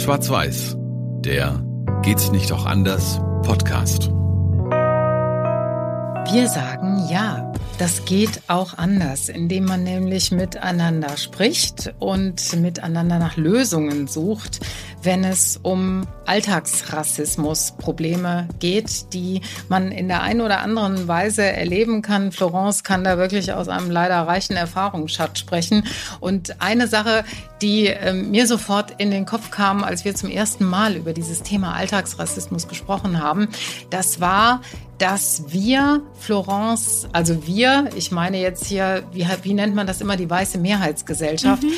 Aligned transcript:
Schwarz-Weiß, 0.00 0.76
der 1.20 1.62
Geht's 2.02 2.32
nicht 2.32 2.52
auch 2.52 2.64
anders 2.64 3.20
Podcast. 3.42 4.10
Wir 6.32 6.46
sagen 6.48 7.08
ja. 7.08 7.52
Das 7.78 8.04
geht 8.04 8.42
auch 8.46 8.76
anders, 8.76 9.28
indem 9.28 9.64
man 9.64 9.82
nämlich 9.82 10.30
miteinander 10.30 11.16
spricht 11.16 11.94
und 11.98 12.60
miteinander 12.60 13.18
nach 13.18 13.36
Lösungen 13.36 14.06
sucht, 14.06 14.60
wenn 15.02 15.24
es 15.24 15.58
um 15.62 16.06
Alltagsrassismus 16.26 17.72
Probleme 17.78 18.46
geht, 18.58 19.14
die 19.14 19.40
man 19.68 19.90
in 19.90 20.08
der 20.08 20.22
einen 20.22 20.42
oder 20.42 20.60
anderen 20.60 21.08
Weise 21.08 21.42
erleben 21.42 22.02
kann. 22.02 22.32
Florence 22.32 22.84
kann 22.84 23.02
da 23.02 23.16
wirklich 23.16 23.52
aus 23.54 23.68
einem 23.68 23.90
leider 23.90 24.20
reichen 24.20 24.56
Erfahrungsschatz 24.56 25.38
sprechen. 25.38 25.84
Und 26.20 26.60
eine 26.60 26.86
Sache, 26.86 27.24
die 27.62 27.86
äh, 27.86 28.12
mir 28.12 28.46
sofort 28.46 28.92
in 28.98 29.10
den 29.10 29.24
Kopf 29.24 29.50
kam, 29.50 29.82
als 29.82 30.04
wir 30.04 30.14
zum 30.14 30.30
ersten 30.30 30.64
Mal 30.64 30.96
über 30.96 31.14
dieses 31.14 31.42
Thema 31.42 31.74
Alltagsrassismus 31.74 32.68
gesprochen 32.68 33.22
haben, 33.22 33.48
das 33.88 34.20
war, 34.20 34.60
dass 35.00 35.44
wir, 35.48 36.02
Florence, 36.18 37.08
also 37.12 37.46
wir, 37.46 37.88
ich 37.96 38.10
meine 38.10 38.38
jetzt 38.38 38.66
hier, 38.66 39.02
wie, 39.12 39.26
wie 39.42 39.54
nennt 39.54 39.74
man 39.74 39.86
das 39.86 40.02
immer, 40.02 40.16
die 40.16 40.28
weiße 40.28 40.58
Mehrheitsgesellschaft, 40.58 41.62
mhm. 41.62 41.72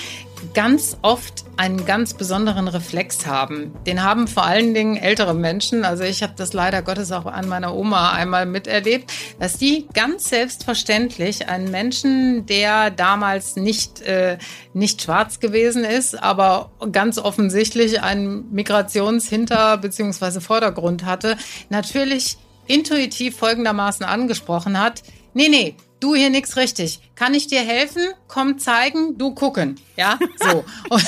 ganz 0.54 0.98
oft 1.02 1.44
einen 1.56 1.86
ganz 1.86 2.14
besonderen 2.14 2.66
Reflex 2.66 3.24
haben. 3.24 3.72
Den 3.86 4.02
haben 4.02 4.26
vor 4.26 4.44
allen 4.44 4.74
Dingen 4.74 4.96
ältere 4.96 5.34
Menschen, 5.34 5.84
also 5.84 6.02
ich 6.02 6.24
habe 6.24 6.32
das 6.36 6.52
leider 6.52 6.82
Gottes 6.82 7.12
auch 7.12 7.26
an 7.26 7.48
meiner 7.48 7.76
Oma 7.76 8.10
einmal 8.10 8.44
miterlebt, 8.44 9.12
dass 9.38 9.56
die 9.56 9.86
ganz 9.94 10.28
selbstverständlich 10.28 11.48
einen 11.48 11.70
Menschen, 11.70 12.44
der 12.46 12.90
damals 12.90 13.54
nicht, 13.54 14.02
äh, 14.02 14.38
nicht 14.72 15.00
schwarz 15.00 15.38
gewesen 15.38 15.84
ist, 15.84 16.20
aber 16.20 16.72
ganz 16.90 17.18
offensichtlich 17.18 18.02
einen 18.02 18.52
Migrationshinter- 18.52 19.76
bzw. 19.76 20.40
Vordergrund 20.40 21.04
hatte, 21.04 21.36
natürlich 21.70 22.36
intuitiv 22.72 23.36
folgendermaßen 23.36 24.04
angesprochen 24.04 24.78
hat, 24.78 25.02
nee, 25.34 25.48
nee, 25.48 25.76
du 26.00 26.14
hier 26.14 26.30
nix 26.30 26.56
richtig. 26.56 27.00
Kann 27.14 27.34
ich 27.34 27.46
dir 27.46 27.60
helfen? 27.60 28.02
Komm 28.28 28.58
zeigen, 28.58 29.18
du 29.18 29.34
gucken. 29.34 29.78
Ja, 29.96 30.18
so. 30.36 30.64
und, 30.90 31.04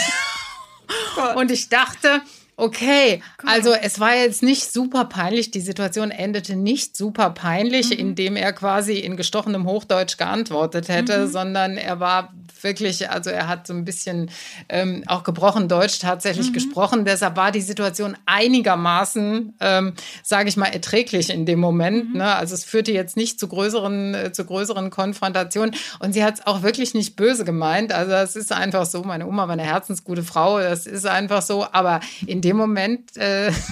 und 1.36 1.50
ich 1.50 1.68
dachte, 1.68 2.22
Okay, 2.56 3.20
also 3.44 3.72
es 3.72 3.98
war 3.98 4.14
jetzt 4.14 4.44
nicht 4.44 4.72
super 4.72 5.06
peinlich. 5.06 5.50
Die 5.50 5.60
Situation 5.60 6.12
endete 6.12 6.54
nicht 6.54 6.96
super 6.96 7.30
peinlich, 7.30 7.90
mhm. 7.90 7.98
indem 7.98 8.36
er 8.36 8.52
quasi 8.52 8.98
in 8.98 9.16
gestochenem 9.16 9.66
Hochdeutsch 9.66 10.18
geantwortet 10.18 10.88
hätte, 10.88 11.26
mhm. 11.26 11.32
sondern 11.32 11.76
er 11.76 11.98
war 11.98 12.32
wirklich, 12.62 13.10
also 13.10 13.30
er 13.30 13.48
hat 13.48 13.66
so 13.66 13.74
ein 13.74 13.84
bisschen 13.84 14.30
ähm, 14.68 15.04
auch 15.06 15.24
gebrochen 15.24 15.68
Deutsch 15.68 15.98
tatsächlich 15.98 16.48
mhm. 16.48 16.54
gesprochen. 16.54 17.04
Deshalb 17.04 17.36
war 17.36 17.52
die 17.52 17.60
Situation 17.60 18.16
einigermaßen, 18.26 19.54
ähm, 19.60 19.94
sage 20.22 20.48
ich 20.48 20.56
mal, 20.56 20.66
erträglich 20.66 21.30
in 21.30 21.46
dem 21.46 21.60
Moment. 21.60 22.10
Mhm. 22.10 22.18
Ne? 22.18 22.34
Also 22.34 22.54
es 22.54 22.64
führte 22.64 22.92
jetzt 22.92 23.16
nicht 23.16 23.40
zu 23.40 23.48
größeren, 23.48 24.14
äh, 24.14 24.32
zu 24.32 24.44
größeren 24.44 24.90
Konfrontationen. 24.90 25.74
Und 26.00 26.12
sie 26.12 26.24
hat 26.24 26.34
es 26.34 26.46
auch 26.46 26.62
wirklich 26.62 26.94
nicht 26.94 27.16
böse 27.16 27.44
gemeint. 27.44 27.92
Also 27.92 28.12
es 28.12 28.36
ist 28.36 28.52
einfach 28.52 28.86
so. 28.86 29.02
Meine 29.02 29.26
Oma 29.26 29.46
war 29.46 29.52
eine 29.52 29.62
herzensgute 29.62 30.22
Frau. 30.22 30.58
Das 30.58 30.86
ist 30.86 31.06
einfach 31.06 31.42
so. 31.42 31.66
Aber 31.72 32.00
in 32.26 32.40
dem 32.40 32.56
Moment 32.56 33.16
äh, 33.16 33.52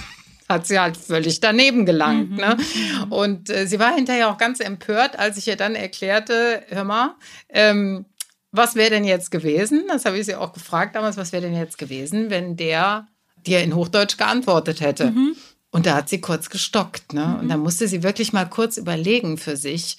hat 0.49 0.67
sie 0.67 0.79
halt 0.79 0.97
völlig 0.97 1.39
daneben 1.39 1.85
gelangt. 1.85 2.31
Mhm. 2.31 2.37
Ne? 2.37 2.57
Mhm. 2.57 3.11
Und 3.11 3.49
äh, 3.49 3.65
sie 3.67 3.79
war 3.79 3.93
hinterher 3.93 4.29
auch 4.29 4.37
ganz 4.37 4.59
empört, 4.59 5.17
als 5.17 5.37
ich 5.37 5.47
ihr 5.47 5.55
dann 5.55 5.75
erklärte, 5.75 6.63
hör 6.69 6.83
mal, 6.83 7.15
ähm, 7.49 8.05
was 8.53 8.75
wäre 8.75 8.91
denn 8.91 9.03
jetzt 9.03 9.31
gewesen? 9.31 9.83
Das 9.87 10.05
habe 10.05 10.17
ich 10.17 10.25
sie 10.27 10.35
auch 10.35 10.53
gefragt 10.53 10.95
damals, 10.95 11.17
was 11.17 11.31
wäre 11.33 11.41
denn 11.41 11.55
jetzt 11.55 11.79
gewesen, 11.79 12.29
wenn 12.29 12.55
der 12.55 13.07
dir 13.45 13.61
in 13.61 13.75
Hochdeutsch 13.75 14.17
geantwortet 14.17 14.79
hätte? 14.79 15.11
Mhm. 15.11 15.35
Und 15.71 15.87
da 15.87 15.95
hat 15.95 16.07
sie 16.07 16.21
kurz 16.21 16.51
gestockt. 16.51 17.13
Ne? 17.13 17.25
Mhm. 17.25 17.39
Und 17.39 17.49
da 17.49 17.57
musste 17.57 17.87
sie 17.87 18.03
wirklich 18.03 18.31
mal 18.31 18.45
kurz 18.45 18.77
überlegen 18.77 19.39
für 19.39 19.57
sich 19.57 19.97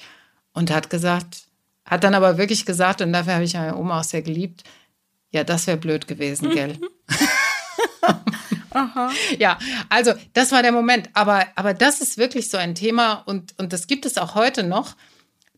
und 0.53 0.71
hat 0.71 0.89
gesagt, 0.89 1.43
hat 1.85 2.05
dann 2.05 2.15
aber 2.15 2.39
wirklich 2.39 2.65
gesagt, 2.65 3.01
und 3.03 3.13
dafür 3.13 3.35
habe 3.35 3.45
ich 3.45 3.55
meine 3.55 3.77
Oma 3.77 4.01
auch 4.01 4.05
sehr 4.05 4.23
geliebt, 4.23 4.63
ja, 5.33 5.43
das 5.43 5.67
wäre 5.67 5.77
blöd 5.77 6.07
gewesen, 6.07 6.51
gell? 6.51 6.79
Aha. 8.71 9.11
Ja, 9.39 9.59
also 9.89 10.15
das 10.33 10.53
war 10.53 10.63
der 10.63 10.71
Moment. 10.71 11.11
Aber, 11.13 11.45
aber 11.57 11.75
das 11.75 12.01
ist 12.01 12.19
wirklich 12.19 12.51
so 12.51 12.57
ein 12.57 12.77
Thema 12.77 13.15
und, 13.27 13.59
und 13.59 13.73
das 13.73 13.89
gibt 13.89 14.07
es 14.07 14.17
auch 14.17 14.37
heute 14.37 14.63
noch, 14.63 14.95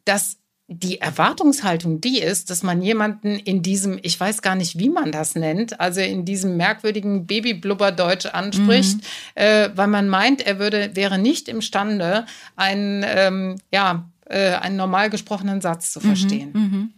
dass 0.07 0.39
die 0.69 1.01
Erwartungshaltung 1.01 2.01
die 2.01 2.21
ist, 2.21 2.51
dass 2.51 2.65
man 2.65 2.83
jemanden 2.83 3.39
in 3.39 3.63
diesem, 3.63 4.01
ich 4.03 4.19
weiß 4.19 4.43
gar 4.43 4.57
nicht, 4.57 4.79
wie 4.79 4.89
man 4.89 5.13
das 5.13 5.37
nennt, 5.37 5.79
also 5.79 6.01
in 6.01 6.25
diesem 6.25 6.57
merkwürdigen 6.57 7.27
Babyblubberdeutsch 7.27 8.27
anspricht, 8.27 8.97
mhm. 8.97 9.03
äh, 9.37 9.71
weil 9.77 9.87
man 9.87 10.09
meint, 10.09 10.45
er 10.45 10.59
würde, 10.59 10.91
wäre 10.95 11.19
nicht 11.19 11.49
imstande, 11.49 12.27
ein, 12.57 13.05
ähm, 13.07 13.57
ja, 13.73 14.09
einen 14.35 14.77
normal 14.77 15.11
gesprochenen 15.11 15.61
Satz 15.61 15.93
zu 15.93 16.01
mhm, 16.01 16.05
verstehen. 16.05 16.51
Mhm, 16.53 16.91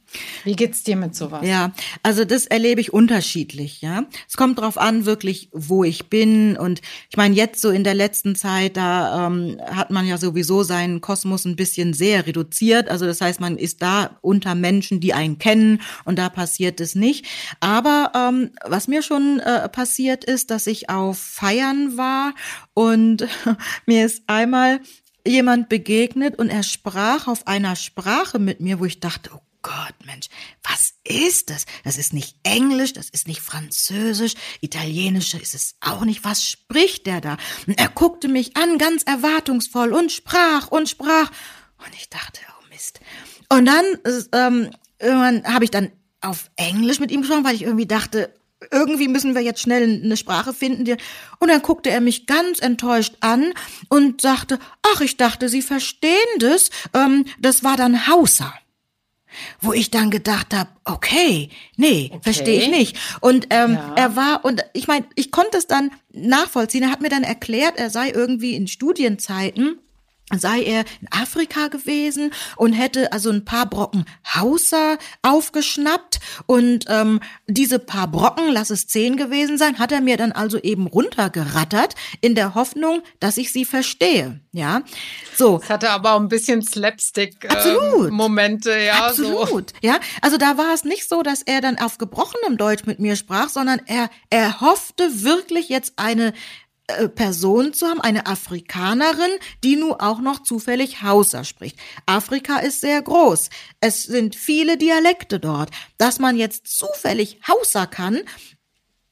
Wie 0.45 0.57
geht's 0.57 0.83
dir 0.83 0.97
mit 0.97 1.15
sowas? 1.15 1.47
Ja, 1.47 1.73
also 2.03 2.25
das 2.25 2.47
erlebe 2.47 2.81
ich 2.81 2.93
unterschiedlich, 2.93 3.83
ja. 3.83 4.05
Es 4.27 4.37
kommt 4.37 4.59
drauf 4.59 4.79
an, 4.79 5.05
wirklich, 5.05 5.51
wo 5.53 5.85
ich 5.85 6.09
bin. 6.09 6.57
Und 6.57 6.81
ich 7.11 7.17
meine, 7.17 7.35
jetzt 7.35 7.61
so 7.61 7.71
in 7.71 7.85
der 7.85 7.95
letzten 7.95 8.35
Zeit, 8.35 8.79
da 8.79 9.27
ähm, 9.27 9.61
hat 9.71 9.91
man 9.91 10.07
ja 10.07 10.17
sowieso 10.17 10.63
seinen 10.63 11.01
Kosmos 11.03 11.45
ein 11.45 11.57
bisschen 11.57 11.93
sehr 11.93 12.27
reduziert. 12.27 12.89
Also 12.89 13.05
das 13.05 13.21
heißt, 13.21 13.41
man 13.41 13.59
ist 13.59 13.83
da 13.83 14.19
unter 14.23 14.55
Menschen, 14.55 15.01
die 15.01 15.13
einen 15.13 15.39
kennen 15.39 15.83
und 16.05 16.19
da 16.19 16.31
passiert 16.31 16.81
es 16.81 16.95
nicht. 16.95 17.27
Aber 17.61 18.13
ähm, 18.15 18.51
was 18.65 18.89
mir 18.89 19.03
schon 19.03 19.41
äh, 19.41 19.69
passiert 19.69 20.25
ist, 20.25 20.51
dass 20.51 20.67
ich 20.67 20.89
auf 20.89 21.19
Feiern 21.19 21.99
war 21.99 22.35
und 22.73 23.29
mir 23.87 24.07
ist 24.07 24.23
einmal 24.27 24.81
jemand 25.29 25.69
begegnet 25.69 26.39
und 26.39 26.49
er 26.49 26.63
sprach 26.63 27.29
auf 27.29 27.47
einer 27.47 27.77
Sprache 27.77 28.39
mit 28.39 28.61
mir, 28.61 28.81
wo 28.81 28.85
ich 28.85 29.01
dachte, 29.01 29.31
oh 29.35 29.41
Gott, 29.63 29.95
Mensch, 30.07 30.29
was 30.63 30.95
ist 31.05 31.51
das? 31.51 31.67
Das 31.85 31.99
ist 31.99 32.13
nicht 32.13 32.37
Englisch, 32.43 32.93
das 32.93 33.11
ist 33.11 33.27
nicht 33.27 33.41
Französisch, 33.41 34.35
Italienisch 34.61 35.35
ist 35.35 35.55
es 35.55 35.75
auch 35.81 36.05
nicht. 36.05 36.25
Was 36.25 36.45
spricht 36.45 37.07
der 37.07 37.21
da? 37.21 37.37
Und 37.67 37.79
er 37.79 37.89
guckte 37.89 38.29
mich 38.29 38.57
an, 38.57 38.79
ganz 38.79 39.03
erwartungsvoll 39.03 39.93
und 39.93 40.13
sprach 40.13 40.69
und 40.69 40.89
sprach. 40.89 41.31
Und 41.79 41.95
ich 41.95 42.09
dachte, 42.09 42.41
oh 42.51 42.69
Mist. 42.71 43.01
Und 43.51 43.67
dann 43.67 44.71
ähm, 45.01 45.45
habe 45.45 45.65
ich 45.65 45.71
dann 45.71 45.91
auf 46.21 46.51
Englisch 46.57 47.01
mit 47.01 47.11
ihm 47.11 47.21
gesprochen, 47.21 47.45
weil 47.45 47.55
ich 47.55 47.63
irgendwie 47.63 47.87
dachte, 47.87 48.33
irgendwie 48.71 49.09
müssen 49.09 49.35
wir 49.35 49.43
jetzt 49.43 49.61
schnell 49.61 50.01
eine 50.03 50.17
Sprache 50.17 50.53
finden. 50.53 50.85
Die 50.85 50.97
und 51.39 51.49
dann 51.49 51.63
guckte 51.63 51.91
er 51.91 52.01
mich 52.01 52.27
ganz 52.27 52.61
enttäuscht 52.61 53.17
an 53.21 53.53
und 53.89 54.21
sagte, 54.21 54.59
ach, 54.83 55.01
ich 55.01 55.17
dachte, 55.17 55.49
Sie 55.49 55.63
verstehen 55.63 56.13
das. 56.39 56.71
Ähm, 56.95 57.25
das 57.39 57.65
war 57.65 57.77
dann 57.77 58.07
Hausa. 58.09 58.53
Wo 59.61 59.73
ich 59.73 59.91
dann 59.91 60.11
gedacht 60.11 60.55
habe, 60.55 60.71
okay, 60.85 61.51
nee, 61.77 62.11
okay. 62.11 62.21
verstehe 62.23 62.63
ich 62.63 62.69
nicht. 62.69 62.97
Und 63.21 63.49
ähm, 63.51 63.75
ja. 63.75 63.95
er 63.95 64.17
war, 64.17 64.45
und 64.45 64.65
ich 64.73 64.89
meine, 64.89 65.05
ich 65.15 65.31
konnte 65.31 65.59
es 65.59 65.67
dann 65.67 65.91
nachvollziehen. 66.13 66.83
Er 66.83 66.91
hat 66.91 67.03
mir 67.03 67.11
dann 67.11 67.23
erklärt, 67.23 67.77
er 67.77 67.91
sei 67.91 68.11
irgendwie 68.11 68.55
in 68.55 68.67
Studienzeiten 68.67 69.79
sei 70.37 70.63
er 70.63 70.85
in 71.01 71.09
Afrika 71.11 71.69
gewesen 71.69 72.33
und 72.57 72.73
hätte 72.73 73.13
also 73.13 73.31
ein 73.31 73.45
paar 73.45 73.67
Brocken 73.67 74.05
Hauser 74.35 74.99
aufgeschnappt 75.23 76.21
und 76.47 76.85
ähm, 76.89 77.21
diese 77.47 77.79
paar 77.79 78.09
Brocken, 78.09 78.53
lass 78.53 78.71
es 78.71 78.87
zehn 78.87 79.17
gewesen 79.17 79.59
sein, 79.59 79.79
hat 79.79 79.93
er 79.93 80.01
mir 80.01 80.17
dann 80.17 80.33
also 80.33 80.59
eben 80.59 80.87
runtergerattert 80.87 81.95
in 82.21 82.35
der 82.35 82.55
Hoffnung, 82.55 83.03
dass 83.21 83.37
ich 83.37 83.53
sie 83.53 83.65
verstehe. 83.65 84.41
Ja, 84.53 84.83
so. 85.37 85.61
Es 85.63 85.71
hatte 85.71 85.91
aber 85.91 86.15
auch 86.15 86.21
ein 86.21 86.29
bisschen 86.29 86.63
Slapstick-Momente, 86.63 88.71
ähm, 88.71 88.87
ja. 88.87 89.07
Absolut, 89.07 89.71
so. 89.71 89.77
ja. 89.83 90.01
Also 90.21 90.37
da 90.37 90.59
war 90.59 90.75
es 90.75 90.85
nicht 90.85 91.09
so, 91.09 91.23
dass 91.23 91.43
er 91.43 91.61
dann 91.61 91.79
auf 91.79 91.99
gebrochenem 91.99 92.57
Deutsch 92.57 92.87
mit 92.87 92.99
mir 92.99 93.17
sprach, 93.17 93.49
sondern 93.49 93.81
er, 93.87 94.11
er 94.31 94.61
hoffte 94.61 95.23
wirklich 95.23 95.69
jetzt 95.69 95.95
eine 95.97 96.33
Person 97.15 97.75
zu 97.75 97.87
haben, 97.87 98.01
eine 98.01 98.27
Afrikanerin, 98.27 99.31
die 99.63 99.77
nun 99.77 99.93
auch 99.93 100.21
noch 100.21 100.43
zufällig 100.43 101.03
Hausa 101.03 101.45
spricht. 101.45 101.79
Afrika 102.07 102.59
ist 102.59 102.81
sehr 102.81 103.03
groß. 103.03 103.51
Es 103.81 104.05
sind 104.05 104.35
viele 104.35 104.79
Dialekte 104.79 105.39
dort. 105.39 105.71
Dass 105.99 106.19
man 106.19 106.37
jetzt 106.37 106.67
zufällig 106.67 107.41
Hausa 107.47 107.87
kann, 107.87 108.21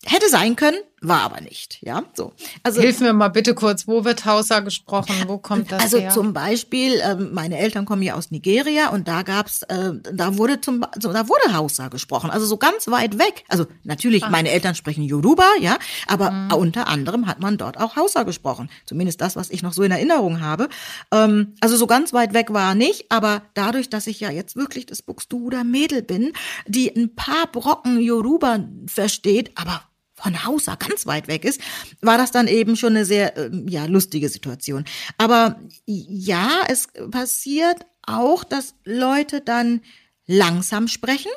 hätte 0.05 0.28
sein 0.31 0.56
können, 0.56 0.78
war 1.06 1.23
aber 1.23 1.41
nicht, 1.41 1.79
ja, 1.82 2.05
so. 2.14 2.32
Also 2.62 2.81
hilf 2.81 3.00
mir 3.00 3.12
mal 3.12 3.29
bitte 3.29 3.55
kurz, 3.55 3.87
wo 3.87 4.05
wird 4.05 4.25
Hausa 4.25 4.61
gesprochen? 4.61 5.14
Wo 5.26 5.38
kommt 5.38 5.73
das 5.73 5.82
also 5.82 5.99
her? 5.99 6.08
Also 6.08 6.20
zum 6.23 6.32
Beispiel, 6.32 7.00
ähm, 7.03 7.31
meine 7.32 7.58
Eltern 7.58 7.85
kommen 7.85 8.03
ja 8.03 8.14
aus 8.14 8.31
Nigeria 8.31 8.91
und 8.91 9.08
da 9.08 9.23
gab's, 9.23 9.62
äh, 9.62 9.93
da 10.12 10.37
wurde 10.37 10.61
zum, 10.61 10.85
so, 11.00 11.12
da 11.12 11.29
wurde 11.29 11.55
Hausa 11.55 11.88
gesprochen, 11.88 12.31
also 12.31 12.47
so 12.47 12.56
ganz 12.56 12.88
weit 12.88 13.19
weg. 13.19 13.44
Also 13.49 13.67
natürlich, 13.85 14.25
Ach. 14.25 14.31
meine 14.31 14.50
Eltern 14.50 14.75
sprechen 14.75 15.03
Yoruba, 15.03 15.47
ja, 15.61 15.79
aber 16.06 16.31
mhm. 16.31 16.53
unter 16.53 16.88
anderem 16.88 17.26
hat 17.26 17.41
man 17.41 17.56
dort 17.56 17.79
auch 17.79 17.97
Hausa 17.97 18.25
gesprochen. 18.25 18.69
Zumindest 18.85 19.20
das, 19.20 19.37
was 19.37 19.50
ich 19.50 19.62
noch 19.62 19.73
so 19.73 19.82
in 19.82 19.91
Erinnerung 19.91 20.41
habe. 20.41 20.69
Ähm, 21.12 21.55
also 21.61 21.76
so 21.76 21.87
ganz 21.87 22.12
weit 22.12 22.35
weg 22.35 22.53
war 22.53 22.75
nicht, 22.75 23.11
aber 23.11 23.43
dadurch, 23.55 23.88
dass 23.91 24.06
ich 24.06 24.20
ja 24.20 24.31
jetzt 24.31 24.56
wirklich 24.56 24.87
das 24.87 25.03
Buxtehuder 25.03 25.64
Mädel 25.64 26.03
bin, 26.03 26.32
die 26.67 26.94
ein 26.94 27.14
paar 27.14 27.47
Brocken 27.50 28.00
Yoruba 28.00 28.61
versteht, 28.87 29.53
aber 29.56 29.82
von 30.16 30.44
Hausa 30.44 30.74
ganz 30.76 31.06
weit 31.06 31.28
weg 31.28 31.44
ist, 31.44 31.60
war 32.00 32.18
das 32.18 32.32
dann 32.32 32.48
eben 32.48 32.76
schon 32.76 32.96
eine 32.96 33.04
sehr 33.04 33.36
äh, 33.36 33.50
ja 33.68 33.84
lustige 33.84 34.28
Situation. 34.28 34.84
Aber 35.18 35.60
ja, 35.84 36.62
es 36.68 36.88
passiert 37.10 37.86
auch, 38.02 38.44
dass 38.44 38.74
Leute 38.84 39.40
dann 39.40 39.82
langsam 40.26 40.88
sprechen 40.88 41.30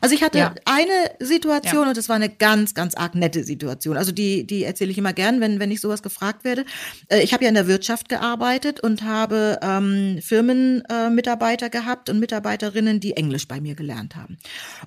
also 0.00 0.14
ich 0.14 0.22
hatte 0.22 0.38
ja. 0.38 0.54
eine 0.64 1.10
Situation 1.20 1.82
ja. 1.82 1.88
und 1.88 1.96
das 1.96 2.08
war 2.08 2.16
eine 2.16 2.28
ganz, 2.28 2.74
ganz 2.74 2.94
arg 2.94 3.14
nette 3.14 3.44
Situation. 3.44 3.96
Also 3.96 4.12
die, 4.12 4.46
die 4.46 4.64
erzähle 4.64 4.90
ich 4.90 4.98
immer 4.98 5.12
gern, 5.12 5.40
wenn, 5.40 5.60
wenn 5.60 5.70
ich 5.70 5.80
sowas 5.80 6.02
gefragt 6.02 6.44
werde. 6.44 6.64
Äh, 7.08 7.22
ich 7.22 7.32
habe 7.32 7.44
ja 7.44 7.48
in 7.48 7.54
der 7.54 7.66
Wirtschaft 7.66 8.08
gearbeitet 8.08 8.80
und 8.80 9.02
habe 9.02 9.58
ähm, 9.62 10.20
Firmenmitarbeiter 10.22 11.66
äh, 11.66 11.70
gehabt 11.70 12.10
und 12.10 12.18
Mitarbeiterinnen, 12.18 13.00
die 13.00 13.16
Englisch 13.16 13.48
bei 13.48 13.60
mir 13.60 13.74
gelernt 13.74 14.16
haben. 14.16 14.38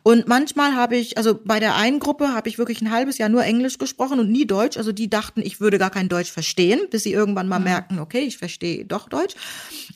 Und 0.04 0.28
manchmal 0.28 0.76
habe 0.76 0.96
ich, 0.96 1.18
also 1.18 1.40
bei 1.44 1.60
der 1.60 1.76
einen 1.76 2.00
Gruppe 2.00 2.34
habe 2.34 2.50
ich 2.50 2.58
wirklich 2.58 2.82
ein 2.82 2.92
halbes 2.92 3.18
Jahr 3.18 3.30
nur 3.30 3.44
Englisch 3.44 3.78
gesprochen 3.78 4.20
und 4.20 4.32
nie 4.32 4.46
Deutsch. 4.46 4.78
Also 4.78 4.92
die 4.92 5.10
dachten, 5.10 5.42
ich 5.42 5.60
würde 5.60 5.78
gar 5.78 5.90
kein 5.90 6.10
Deutsch 6.10 6.32
verstehen, 6.32 6.82
bis 6.90 7.04
sie 7.04 7.14
irgendwann 7.14 7.48
mal 7.48 7.60
mhm. 7.60 7.66
merken, 7.66 8.00
okay, 8.00 8.22
ich 8.22 8.38
verstehe 8.38 8.86
doch 8.86 9.10
Deutsch. 9.10 9.36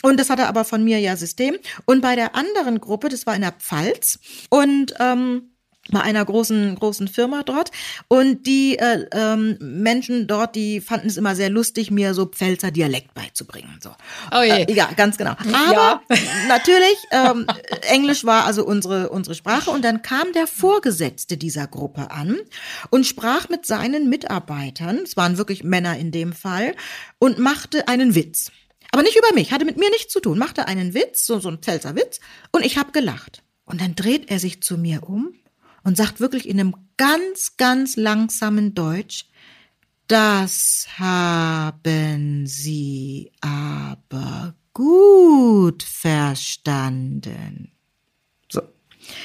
Und 0.03 0.19
das 0.19 0.29
hatte 0.29 0.47
aber 0.47 0.65
von 0.65 0.83
mir 0.83 0.99
ja 0.99 1.15
System. 1.15 1.57
Und 1.85 2.01
bei 2.01 2.15
der 2.15 2.35
anderen 2.35 2.79
Gruppe, 2.79 3.09
das 3.09 3.25
war 3.25 3.35
in 3.35 3.41
der 3.41 3.51
Pfalz 3.51 4.19
und 4.49 4.78
und 4.79 4.93
ähm, 4.99 5.51
bei 5.91 6.01
einer 6.01 6.23
großen 6.23 6.75
großen 6.75 7.07
Firma 7.07 7.41
dort 7.41 7.71
und 8.09 8.45
die 8.45 8.77
äh, 8.77 9.07
ähm, 9.11 9.57
Menschen 9.59 10.27
dort, 10.27 10.55
die 10.55 10.81
fanden 10.81 11.07
es 11.07 11.17
immer 11.17 11.35
sehr 11.35 11.49
lustig, 11.49 11.89
mir 11.89 12.13
so 12.13 12.27
Pfälzer 12.27 12.69
Dialekt 12.69 13.15
beizubringen. 13.15 13.79
So, 13.81 13.89
oh 14.31 14.43
je. 14.43 14.65
Äh, 14.65 14.73
ja, 14.73 14.91
ganz 14.95 15.17
genau. 15.17 15.31
Aber 15.31 16.01
ja. 16.09 16.17
natürlich 16.47 16.97
ähm, 17.11 17.47
Englisch 17.89 18.23
war 18.23 18.45
also 18.45 18.63
unsere 18.63 19.09
unsere 19.09 19.33
Sprache 19.33 19.71
und 19.71 19.83
dann 19.83 20.03
kam 20.03 20.31
der 20.33 20.45
Vorgesetzte 20.45 21.37
dieser 21.37 21.65
Gruppe 21.65 22.11
an 22.11 22.37
und 22.91 23.07
sprach 23.07 23.49
mit 23.49 23.65
seinen 23.65 24.09
Mitarbeitern, 24.09 24.99
es 25.03 25.17
waren 25.17 25.39
wirklich 25.39 25.63
Männer 25.63 25.97
in 25.97 26.11
dem 26.11 26.33
Fall, 26.33 26.75
und 27.17 27.39
machte 27.39 27.87
einen 27.87 28.13
Witz. 28.13 28.51
Aber 28.91 29.01
nicht 29.01 29.17
über 29.17 29.33
mich, 29.33 29.51
hatte 29.51 29.65
mit 29.65 29.77
mir 29.77 29.89
nichts 29.89 30.13
zu 30.13 30.19
tun, 30.19 30.37
machte 30.37 30.67
einen 30.67 30.93
Witz, 30.93 31.25
so, 31.25 31.39
so 31.39 31.49
ein 31.49 31.59
Pfälzer 31.59 31.95
Witz, 31.95 32.19
und 32.51 32.63
ich 32.63 32.77
habe 32.77 32.91
gelacht. 32.91 33.43
Und 33.69 33.81
dann 33.81 33.93
dreht 33.93 34.31
er 34.31 34.39
sich 34.39 34.63
zu 34.63 34.79
mir 34.79 35.07
um 35.07 35.31
und 35.83 35.95
sagt 35.95 36.19
wirklich 36.19 36.49
in 36.49 36.59
einem 36.59 36.75
ganz, 36.97 37.55
ganz 37.55 37.95
langsamen 37.97 38.73
Deutsch, 38.73 39.25
das 40.07 40.87
haben 40.97 42.47
Sie 42.47 43.31
aber 43.41 44.55
gut 44.73 45.83
verstanden. 45.83 47.71
So. 48.51 48.61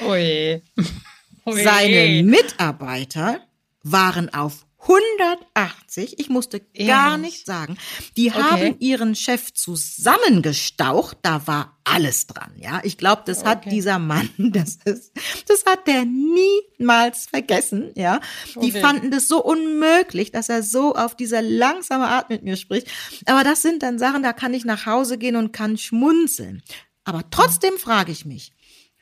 Oje. 0.07 0.61
Oje. 1.45 1.63
Seine 1.63 2.23
Mitarbeiter 2.23 3.39
waren 3.81 4.31
auf 4.31 4.67
180, 4.87 6.19
ich 6.19 6.29
musste 6.29 6.59
gar 6.59 6.67
ja. 6.77 7.17
nicht 7.17 7.45
sagen. 7.45 7.77
Die 8.17 8.29
okay. 8.29 8.39
haben 8.39 8.75
ihren 8.79 9.15
Chef 9.15 9.51
zusammengestaucht, 9.53 11.17
da 11.23 11.47
war 11.47 11.79
alles 11.83 12.27
dran, 12.27 12.51
ja. 12.57 12.81
Ich 12.83 12.97
glaube, 12.97 13.23
das 13.25 13.39
okay. 13.39 13.49
hat 13.49 13.71
dieser 13.71 13.97
Mann, 13.97 14.29
das 14.37 14.77
ist, 14.85 15.11
das 15.47 15.65
hat 15.65 15.87
der 15.87 16.05
niemals 16.05 17.27
vergessen, 17.27 17.91
ja. 17.95 18.19
Die 18.61 18.71
okay. 18.71 18.81
fanden 18.81 19.11
das 19.11 19.27
so 19.27 19.43
unmöglich, 19.43 20.31
dass 20.31 20.49
er 20.49 20.61
so 20.61 20.95
auf 20.95 21.15
dieser 21.15 21.41
langsame 21.41 22.07
Art 22.07 22.29
mit 22.29 22.43
mir 22.43 22.55
spricht. 22.55 22.87
Aber 23.25 23.43
das 23.43 23.63
sind 23.63 23.81
dann 23.81 23.97
Sachen, 23.97 24.21
da 24.21 24.33
kann 24.33 24.53
ich 24.53 24.65
nach 24.65 24.85
Hause 24.85 25.17
gehen 25.17 25.35
und 25.35 25.51
kann 25.51 25.77
schmunzeln. 25.77 26.61
Aber 27.03 27.23
trotzdem 27.31 27.77
frage 27.77 28.11
ich 28.11 28.25
mich, 28.25 28.51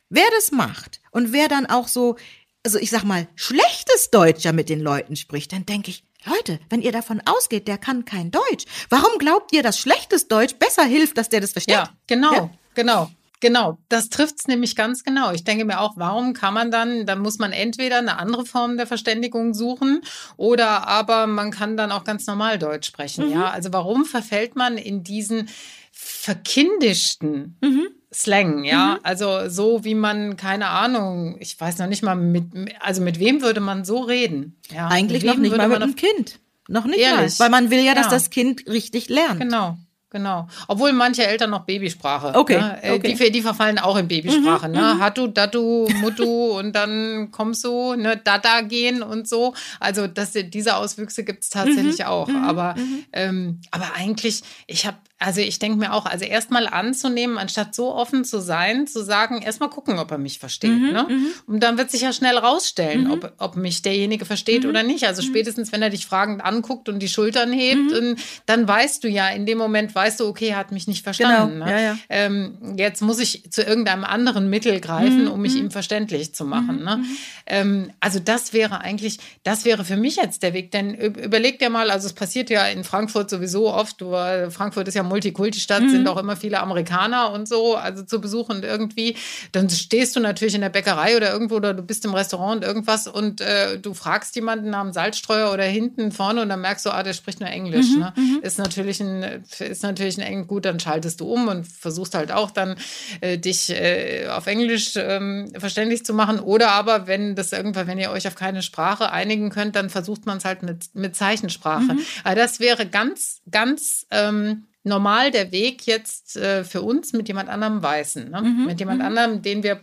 wer 0.08 0.26
das 0.34 0.50
macht 0.50 1.00
und 1.10 1.32
wer 1.32 1.48
dann 1.48 1.66
auch 1.66 1.88
so 1.88 2.16
also 2.64 2.78
ich 2.78 2.90
sag 2.90 3.04
mal, 3.04 3.28
schlechtes 3.36 4.10
Deutsch 4.10 4.44
ja 4.44 4.52
mit 4.52 4.68
den 4.68 4.80
Leuten 4.80 5.16
spricht, 5.16 5.52
dann 5.52 5.66
denke 5.66 5.90
ich, 5.90 6.04
Leute, 6.24 6.58
wenn 6.70 6.80
ihr 6.80 6.92
davon 6.92 7.20
ausgeht, 7.26 7.68
der 7.68 7.76
kann 7.76 8.06
kein 8.06 8.30
Deutsch, 8.30 8.64
warum 8.88 9.18
glaubt 9.18 9.52
ihr, 9.52 9.62
dass 9.62 9.78
schlechtes 9.78 10.26
Deutsch 10.28 10.54
besser 10.54 10.84
hilft, 10.84 11.18
dass 11.18 11.28
der 11.28 11.40
das 11.40 11.52
versteht? 11.52 11.74
Ja, 11.74 11.90
genau, 12.06 12.32
ja? 12.32 12.50
genau. 12.74 13.10
Genau, 13.44 13.76
das 13.90 14.08
trifft's 14.08 14.46
nämlich 14.46 14.74
ganz 14.74 15.04
genau. 15.04 15.30
Ich 15.30 15.44
denke 15.44 15.66
mir 15.66 15.78
auch, 15.78 15.98
warum 15.98 16.32
kann 16.32 16.54
man 16.54 16.70
dann, 16.70 17.04
dann 17.04 17.18
muss 17.18 17.38
man 17.38 17.52
entweder 17.52 17.98
eine 17.98 18.18
andere 18.18 18.46
Form 18.46 18.78
der 18.78 18.86
Verständigung 18.86 19.52
suchen 19.52 20.00
oder 20.38 20.88
aber 20.88 21.26
man 21.26 21.50
kann 21.50 21.76
dann 21.76 21.92
auch 21.92 22.04
ganz 22.04 22.26
normal 22.26 22.58
Deutsch 22.58 22.86
sprechen. 22.88 23.26
Mhm. 23.26 23.32
Ja, 23.34 23.50
also 23.50 23.70
warum 23.70 24.06
verfällt 24.06 24.56
man 24.56 24.78
in 24.78 25.04
diesen 25.04 25.50
verkindischten 25.92 27.58
mhm. 27.60 27.88
Slang, 28.10 28.64
ja. 28.64 28.94
Mhm. 28.94 29.00
Also 29.02 29.50
so 29.50 29.84
wie 29.84 29.94
man, 29.94 30.38
keine 30.38 30.68
Ahnung, 30.68 31.36
ich 31.38 31.60
weiß 31.60 31.76
noch 31.76 31.86
nicht 31.86 32.02
mal, 32.02 32.14
mit, 32.14 32.44
also 32.80 33.02
mit 33.02 33.18
wem 33.18 33.42
würde 33.42 33.60
man 33.60 33.84
so 33.84 34.00
reden? 34.00 34.56
Ja, 34.72 34.88
Eigentlich 34.88 35.22
noch 35.22 35.36
nicht 35.36 35.54
mal 35.54 35.68
mit 35.68 35.82
einem 35.82 35.96
Kind. 35.96 36.40
Noch 36.66 36.86
nicht 36.86 37.00
ehrlich? 37.00 37.38
mal. 37.38 37.44
Weil 37.44 37.50
man 37.50 37.70
will 37.70 37.80
ja, 37.80 37.94
dass 37.94 38.06
ja. 38.06 38.12
das 38.12 38.30
Kind 38.30 38.66
richtig 38.66 39.10
lernt. 39.10 39.38
Genau. 39.38 39.76
Genau. 40.14 40.46
Obwohl 40.68 40.92
manche 40.92 41.26
Eltern 41.26 41.50
noch 41.50 41.66
Babysprache. 41.66 42.38
Okay. 42.38 42.56
Ne? 42.56 42.78
Äh, 42.84 42.92
okay. 42.92 43.16
Die, 43.18 43.32
die, 43.32 43.42
verfallen 43.42 43.80
auch 43.80 43.96
in 43.96 44.06
Babysprache. 44.06 44.68
Mhm, 44.68 44.74
ne? 44.74 44.94
Mhm. 44.94 45.00
Hatu, 45.00 45.26
Datu, 45.26 45.88
Mutu 46.00 46.52
und 46.58 46.72
dann 46.72 47.32
kommst 47.32 47.64
du, 47.64 47.96
ne, 47.96 48.16
Dada 48.22 48.60
gehen 48.60 49.02
und 49.02 49.28
so. 49.28 49.54
Also 49.80 50.06
das, 50.06 50.30
diese 50.30 50.76
Auswüchse 50.76 51.24
gibt 51.24 51.42
es 51.42 51.50
tatsächlich 51.50 51.98
mhm, 51.98 52.04
auch. 52.04 52.28
Mhm, 52.28 52.44
aber, 52.44 52.76
mhm. 52.76 53.04
ähm, 53.12 53.60
aber 53.72 53.86
eigentlich, 53.96 54.42
ich 54.68 54.86
habe 54.86 54.98
also 55.24 55.40
ich 55.40 55.58
denke 55.58 55.78
mir 55.78 55.92
auch, 55.92 56.04
also 56.06 56.24
erstmal 56.24 56.66
anzunehmen, 56.66 57.38
anstatt 57.38 57.74
so 57.74 57.94
offen 57.94 58.24
zu 58.24 58.40
sein, 58.40 58.86
zu 58.86 59.02
sagen, 59.02 59.40
erstmal 59.40 59.70
gucken, 59.70 59.98
ob 59.98 60.10
er 60.10 60.18
mich 60.18 60.38
versteht. 60.38 60.70
Mhm, 60.70 60.92
ne? 60.92 61.06
Mhm. 61.08 61.26
Und 61.46 61.60
dann 61.62 61.78
wird 61.78 61.90
sich 61.90 62.02
ja 62.02 62.12
schnell 62.12 62.36
rausstellen, 62.36 63.04
mhm. 63.04 63.10
ob, 63.10 63.32
ob 63.38 63.56
mich 63.56 63.80
derjenige 63.82 64.26
versteht 64.26 64.64
mhm. 64.64 64.68
oder 64.68 64.82
nicht. 64.82 65.06
Also 65.06 65.22
mhm. 65.22 65.26
spätestens, 65.26 65.72
wenn 65.72 65.80
er 65.80 65.90
dich 65.90 66.06
fragend 66.06 66.44
anguckt 66.44 66.88
und 66.88 66.98
die 66.98 67.08
Schultern 67.08 67.52
hebt, 67.52 67.90
mhm. 67.90 68.16
dann 68.46 68.68
weißt 68.68 69.02
du 69.02 69.08
ja, 69.08 69.28
in 69.28 69.46
dem 69.46 69.56
Moment 69.56 69.94
weißt 69.94 70.20
du, 70.20 70.26
okay, 70.26 70.48
er 70.48 70.58
hat 70.58 70.72
mich 70.72 70.86
nicht 70.86 71.02
verstanden. 71.02 71.54
Genau. 71.54 71.64
Ne? 71.64 71.70
Ja, 71.70 71.80
ja. 71.80 71.98
Ähm, 72.10 72.74
jetzt 72.76 73.00
muss 73.00 73.18
ich 73.18 73.50
zu 73.50 73.62
irgendeinem 73.62 74.04
anderen 74.04 74.50
Mittel 74.50 74.80
greifen, 74.80 75.28
um 75.28 75.40
mich 75.40 75.56
ihm 75.56 75.70
verständlich 75.70 76.34
zu 76.34 76.44
machen. 76.44 76.84
Ne? 76.84 77.02
Ähm, 77.46 77.90
also 78.00 78.18
das 78.18 78.52
wäre 78.52 78.80
eigentlich, 78.82 79.18
das 79.42 79.64
wäre 79.64 79.84
für 79.84 79.96
mich 79.96 80.16
jetzt 80.16 80.42
der 80.42 80.52
Weg. 80.52 80.70
Denn 80.70 80.94
überleg 80.94 81.58
dir 81.58 81.70
mal, 81.70 81.90
also 81.90 82.06
es 82.06 82.12
passiert 82.12 82.50
ja 82.50 82.66
in 82.66 82.84
Frankfurt 82.84 83.30
sowieso 83.30 83.72
oft, 83.72 84.00
du, 84.00 84.10
Frankfurt 84.50 84.88
ist 84.88 84.94
ja 84.94 85.02
Multikulti-Stadt, 85.14 85.82
mhm. 85.82 85.90
sind 85.90 86.08
auch 86.08 86.16
immer 86.16 86.36
viele 86.36 86.60
Amerikaner 86.60 87.30
und 87.30 87.46
so, 87.46 87.76
also 87.76 88.02
zu 88.02 88.20
Besuch 88.20 88.48
und 88.48 88.64
irgendwie, 88.64 89.16
dann 89.52 89.70
stehst 89.70 90.16
du 90.16 90.20
natürlich 90.20 90.54
in 90.54 90.60
der 90.60 90.70
Bäckerei 90.70 91.16
oder 91.16 91.32
irgendwo 91.32 91.54
oder 91.54 91.72
du 91.72 91.82
bist 91.82 92.04
im 92.04 92.14
Restaurant 92.14 92.56
und 92.56 92.64
irgendwas 92.64 93.06
und 93.06 93.40
äh, 93.40 93.78
du 93.78 93.94
fragst 93.94 94.34
jemanden 94.34 94.70
nach 94.70 94.80
einem 94.80 94.92
Salzstreuer 94.92 95.52
oder 95.52 95.64
hinten 95.64 96.10
vorne 96.10 96.42
und 96.42 96.48
dann 96.48 96.60
merkst 96.60 96.84
du, 96.84 96.90
ah, 96.90 97.02
der 97.02 97.12
spricht 97.12 97.40
nur 97.40 97.48
Englisch. 97.48 97.86
Mhm. 97.94 98.00
Ne? 98.00 98.12
Mhm. 98.16 98.40
Ist 98.42 98.58
natürlich 98.58 99.00
ein, 99.00 99.44
ist 99.58 99.82
natürlich 99.82 100.18
ein 100.18 100.22
Englisch, 100.22 100.48
gut, 100.48 100.64
dann 100.64 100.80
schaltest 100.80 101.20
du 101.20 101.26
um 101.32 101.48
und 101.48 101.66
versuchst 101.66 102.14
halt 102.14 102.32
auch 102.32 102.50
dann 102.50 102.76
äh, 103.20 103.38
dich 103.38 103.70
äh, 103.70 104.26
auf 104.28 104.46
Englisch 104.46 104.94
ähm, 104.96 105.52
verständlich 105.56 106.04
zu 106.04 106.12
machen. 106.12 106.40
Oder 106.40 106.72
aber, 106.72 107.06
wenn 107.06 107.36
das 107.36 107.52
irgendwann, 107.52 107.86
wenn 107.86 107.98
ihr 107.98 108.10
euch 108.10 108.26
auf 108.26 108.34
keine 108.34 108.62
Sprache 108.62 109.12
einigen 109.12 109.50
könnt, 109.50 109.76
dann 109.76 109.90
versucht 109.90 110.26
man 110.26 110.38
es 110.38 110.44
halt 110.44 110.62
mit, 110.62 110.94
mit 110.94 111.14
Zeichensprache. 111.14 111.94
Mhm. 111.94 112.00
Aber 112.24 112.34
das 112.34 112.60
wäre 112.60 112.86
ganz, 112.86 113.42
ganz 113.50 114.06
ähm, 114.10 114.64
normal 114.84 115.30
der 115.30 115.50
Weg 115.50 115.86
jetzt 115.86 116.36
äh, 116.36 116.62
für 116.62 116.82
uns 116.82 117.12
mit 117.12 117.26
jemand 117.28 117.48
anderem 117.48 117.82
Weißen, 117.82 118.30
ne? 118.30 118.42
mhm. 118.42 118.66
mit 118.66 118.78
jemand 118.78 119.00
mhm. 119.00 119.06
anderem, 119.06 119.42
den 119.42 119.62
wir 119.62 119.80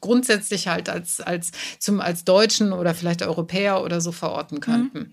grundsätzlich 0.00 0.68
halt 0.68 0.88
als, 0.88 1.20
als, 1.20 1.52
zum, 1.78 2.00
als 2.00 2.24
Deutschen 2.24 2.72
oder 2.72 2.94
vielleicht 2.94 3.22
Europäer 3.22 3.82
oder 3.82 4.00
so 4.00 4.12
verorten 4.12 4.60
könnten. 4.60 4.98
Mhm. 4.98 5.12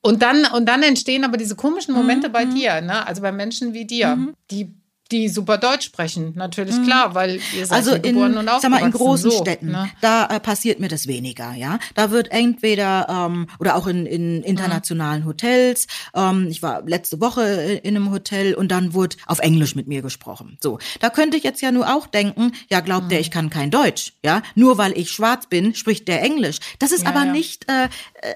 Und 0.00 0.22
dann, 0.22 0.44
und 0.46 0.66
dann 0.66 0.82
entstehen 0.82 1.24
aber 1.24 1.38
diese 1.38 1.56
komischen 1.56 1.94
Momente 1.94 2.28
mhm. 2.28 2.32
bei 2.32 2.44
mhm. 2.44 2.54
dir, 2.54 2.80
ne? 2.80 3.06
also 3.06 3.22
bei 3.22 3.32
Menschen 3.32 3.72
wie 3.72 3.86
dir, 3.86 4.16
mhm. 4.16 4.34
die 4.50 4.74
die 5.10 5.28
super 5.28 5.58
Deutsch 5.58 5.84
sprechen, 5.84 6.32
natürlich 6.34 6.76
mhm. 6.76 6.84
klar, 6.84 7.14
weil 7.14 7.38
ihr 7.56 7.66
seid 7.66 7.76
also 7.76 7.94
in, 7.94 8.02
geboren 8.02 8.38
und 8.38 8.48
aufgewachsen. 8.48 8.60
Sag 8.62 8.70
mal, 8.70 8.86
in 8.86 8.92
großen 8.92 9.30
so, 9.30 9.38
Städten, 9.38 9.70
ne? 9.70 9.90
da 10.00 10.26
äh, 10.26 10.40
passiert 10.40 10.80
mir 10.80 10.88
das 10.88 11.06
weniger, 11.06 11.52
ja. 11.54 11.78
Da 11.94 12.10
wird 12.10 12.32
entweder 12.32 13.06
ähm, 13.08 13.46
oder 13.58 13.76
auch 13.76 13.86
in, 13.86 14.06
in 14.06 14.42
internationalen 14.42 15.22
mhm. 15.22 15.26
Hotels. 15.26 15.86
Ähm, 16.14 16.48
ich 16.48 16.62
war 16.62 16.82
letzte 16.86 17.20
Woche 17.20 17.42
in 17.82 17.96
einem 17.96 18.10
Hotel 18.10 18.54
und 18.54 18.68
dann 18.68 18.94
wurde 18.94 19.16
auf 19.26 19.40
Englisch 19.40 19.74
mit 19.74 19.86
mir 19.86 20.00
gesprochen. 20.00 20.56
So, 20.62 20.78
da 21.00 21.10
könnte 21.10 21.36
ich 21.36 21.44
jetzt 21.44 21.60
ja 21.60 21.70
nur 21.70 21.94
auch 21.94 22.06
denken, 22.06 22.52
ja, 22.70 22.80
glaubt 22.80 23.04
mhm. 23.04 23.08
der, 23.10 23.20
ich 23.20 23.30
kann 23.30 23.50
kein 23.50 23.70
Deutsch, 23.70 24.14
ja? 24.24 24.42
Nur 24.54 24.78
weil 24.78 24.96
ich 24.98 25.10
schwarz 25.10 25.46
bin, 25.46 25.74
spricht 25.74 26.08
der 26.08 26.22
Englisch. 26.22 26.60
Das 26.78 26.92
ist 26.92 27.02
ja, 27.02 27.10
aber 27.10 27.26
ja. 27.26 27.32
nicht, 27.32 27.68
äh, 27.68 27.88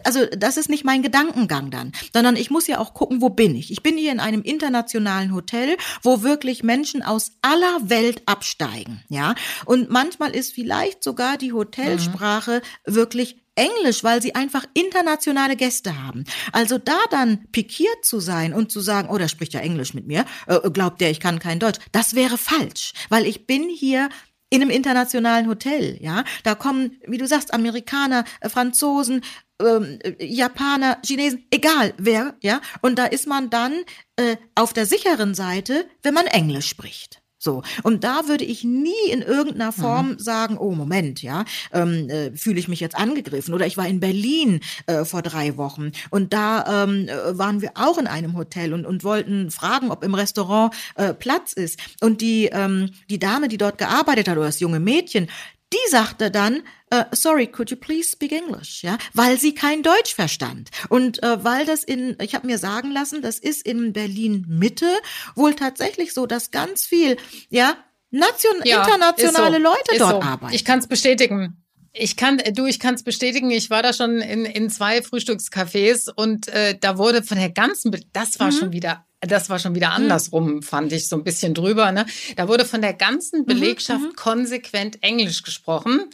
also 0.05 0.27
das 0.27 0.57
ist 0.57 0.69
nicht 0.69 0.85
mein 0.85 1.03
Gedankengang 1.03 1.71
dann, 1.71 1.93
sondern 2.13 2.37
ich 2.37 2.51
muss 2.51 2.67
ja 2.67 2.79
auch 2.79 2.95
gucken, 2.95 3.21
wo 3.21 3.31
bin 3.31 3.55
ich. 3.55 3.71
Ich 3.71 3.83
bin 3.83 3.97
hier 3.97 4.13
in 4.13 4.21
einem 4.21 4.43
internationalen 4.43 5.35
Hotel, 5.35 5.77
wo 6.03 6.23
wirklich 6.23 6.63
Menschen 6.63 7.03
aus 7.03 7.33
aller 7.43 7.79
Welt 7.83 8.23
absteigen, 8.27 9.03
ja. 9.09 9.35
Und 9.65 9.91
manchmal 9.91 10.35
ist 10.35 10.53
vielleicht 10.53 11.03
sogar 11.03 11.37
die 11.37 11.53
Hotelsprache 11.53 12.63
mhm. 12.87 12.95
wirklich 12.95 13.43
Englisch, 13.59 14.05
weil 14.05 14.23
sie 14.23 14.35
einfach 14.35 14.65
internationale 14.73 15.57
Gäste 15.57 16.03
haben. 16.03 16.25
Also 16.53 16.79
da 16.79 16.99
dann 17.11 17.51
pikiert 17.51 18.05
zu 18.05 18.21
sein 18.21 18.55
und 18.55 18.71
zu 18.71 18.81
sagen, 18.81 19.09
oh, 19.11 19.19
der 19.19 19.29
spricht 19.29 19.53
ja 19.53 19.61
Englisch 19.61 19.95
mit 19.95 20.07
mir, 20.07 20.25
äh, 20.47 20.71
glaubt 20.71 21.01
der, 21.01 21.11
ich 21.11 21.21
kann 21.21 21.41
kein 21.41 21.59
Deutsch, 21.59 21.81
das 21.93 22.15
wäre 22.15 22.39
falsch, 22.39 22.93
weil 23.09 23.27
ich 23.27 23.47
bin 23.47 23.69
hier 23.69 24.09
in 24.51 24.63
einem 24.63 24.71
internationalen 24.71 25.49
Hotel, 25.49 25.99
ja. 26.01 26.25
Da 26.43 26.55
kommen, 26.55 26.97
wie 27.07 27.19
du 27.19 27.27
sagst, 27.27 27.53
Amerikaner, 27.53 28.25
äh, 28.41 28.49
Franzosen, 28.49 29.23
ähm, 29.61 29.99
Japaner, 30.19 30.99
Chinesen, 31.05 31.47
egal 31.51 31.95
wer, 31.99 32.35
ja. 32.41 32.61
Und 32.81 32.99
da 32.99 33.07
ist 33.07 33.27
man 33.27 33.51
dann 33.51 33.73
äh, 34.17 34.37
auf 34.55 34.73
der 34.73 34.87
sicheren 34.87 35.35
Seite, 35.35 35.87
wenn 36.03 36.15
man 36.15 36.27
Englisch 36.27 36.69
spricht. 36.69 37.21
So. 37.41 37.63
Und 37.85 38.03
da 38.03 38.27
würde 38.27 38.45
ich 38.45 38.65
nie 38.65 39.11
in 39.11 39.23
irgendeiner 39.23 39.71
mhm. 39.71 39.81
Form 39.81 40.09
mhm. 40.11 40.19
sagen, 40.19 40.59
oh 40.59 40.73
Moment, 40.73 41.23
ja, 41.23 41.45
ähm, 41.73 42.11
äh, 42.11 42.33
fühle 42.37 42.59
ich 42.59 42.67
mich 42.67 42.81
jetzt 42.81 42.97
angegriffen. 42.97 43.55
Oder 43.55 43.67
ich 43.67 43.77
war 43.77 43.87
in 43.87 44.01
Berlin 44.01 44.61
äh, 44.87 45.05
vor 45.05 45.23
drei 45.23 45.57
Wochen 45.57 45.93
und 46.11 46.33
da 46.33 46.85
ähm, 46.85 47.09
äh, 47.09 47.39
waren 47.39 47.63
wir 47.63 47.71
auch 47.75 47.97
in 47.99 48.09
einem 48.09 48.37
Hotel 48.37 48.75
und, 48.75 48.85
und 48.85 49.05
wollten 49.05 49.53
fragen, 49.53 49.91
ob 49.93 50.03
im 50.03 50.15
Restaurant 50.15 50.75
äh, 50.97 51.15
Platz 51.15 51.53
ist. 51.53 51.79
Und 52.01 52.21
die, 52.21 52.47
ähm, 52.47 52.91
die 53.09 53.21
Dame, 53.21 53.47
die 53.47 53.59
dort 53.59 53.79
gearbeitet 53.79 54.29
hat, 54.29 54.37
oder 54.37 54.47
das 54.47 54.61
junge 54.61 54.81
Mädchen, 54.81 55.29
die 55.73 55.91
sagte 55.91 56.31
dann, 56.31 56.63
uh, 56.93 57.05
sorry, 57.13 57.47
could 57.47 57.71
you 57.71 57.77
please 57.77 58.11
speak 58.11 58.33
English? 58.33 58.83
Ja, 58.83 58.99
weil 59.15 59.39
sie 59.39 59.55
kein 59.55 59.83
Deutsch 59.83 60.15
verstand. 60.15 60.71
Und 60.89 61.23
uh, 61.25 61.45
weil 61.45 61.67
das 61.67 61.85
in, 61.85 62.17
ich 62.21 62.35
habe 62.35 62.47
mir 62.47 62.59
sagen 62.59 62.91
lassen, 62.91 63.23
das 63.23 63.39
ist 63.39 63.67
in 63.67 63.93
Berlin 63.93 64.47
Mitte 64.49 64.89
wohl 65.35 65.55
tatsächlich 65.55 66.15
so, 66.15 66.27
dass 66.27 66.51
ganz 66.51 66.87
viel, 66.87 67.17
ja, 67.51 67.77
nation 68.11 68.55
ja, 68.65 68.83
internationale 68.83 69.57
so, 69.57 69.63
Leute 69.63 69.99
dort 69.99 70.23
so. 70.23 70.29
arbeiten. 70.29 70.55
Ich 70.55 70.65
kann 70.65 70.79
es 70.79 70.87
bestätigen. 70.87 71.63
Ich 71.93 72.17
kann, 72.17 72.41
du, 72.53 72.67
ich 72.67 72.79
kann 72.79 72.95
es 72.95 73.03
bestätigen. 73.03 73.51
Ich 73.51 73.71
war 73.71 73.83
da 73.83 73.93
schon 73.93 74.21
in, 74.21 74.45
in 74.45 74.71
zwei 74.71 75.03
Frühstückscafés 75.03 76.11
und 76.15 76.49
äh, 76.49 76.79
da 76.79 76.97
wurde 76.97 77.23
von 77.23 77.39
der 77.39 77.51
ganzen, 77.51 77.95
das 78.13 78.39
war 78.39 78.49
mhm. 78.49 78.53
schon 78.53 78.73
wieder 78.73 79.05
das 79.21 79.51
war 79.51 79.59
schon 79.59 79.75
wieder 79.75 79.89
hm. 79.95 80.03
andersrum, 80.03 80.63
fand 80.63 80.93
ich 80.93 81.09
so 81.09 81.17
ein 81.17 81.25
bisschen 81.25 81.55
drüber. 81.55 81.91
Ne? 81.93 82.07
Da 82.37 82.49
wurde 82.49 82.65
von 82.65 82.81
der 82.81 82.93
ganzen 82.93 83.41
mhm, 83.41 83.47
Belegschaft 83.47 84.05
mhm, 84.05 84.17
konsequent 84.17 85.03
Englisch 85.03 85.43
gesprochen. 85.43 86.05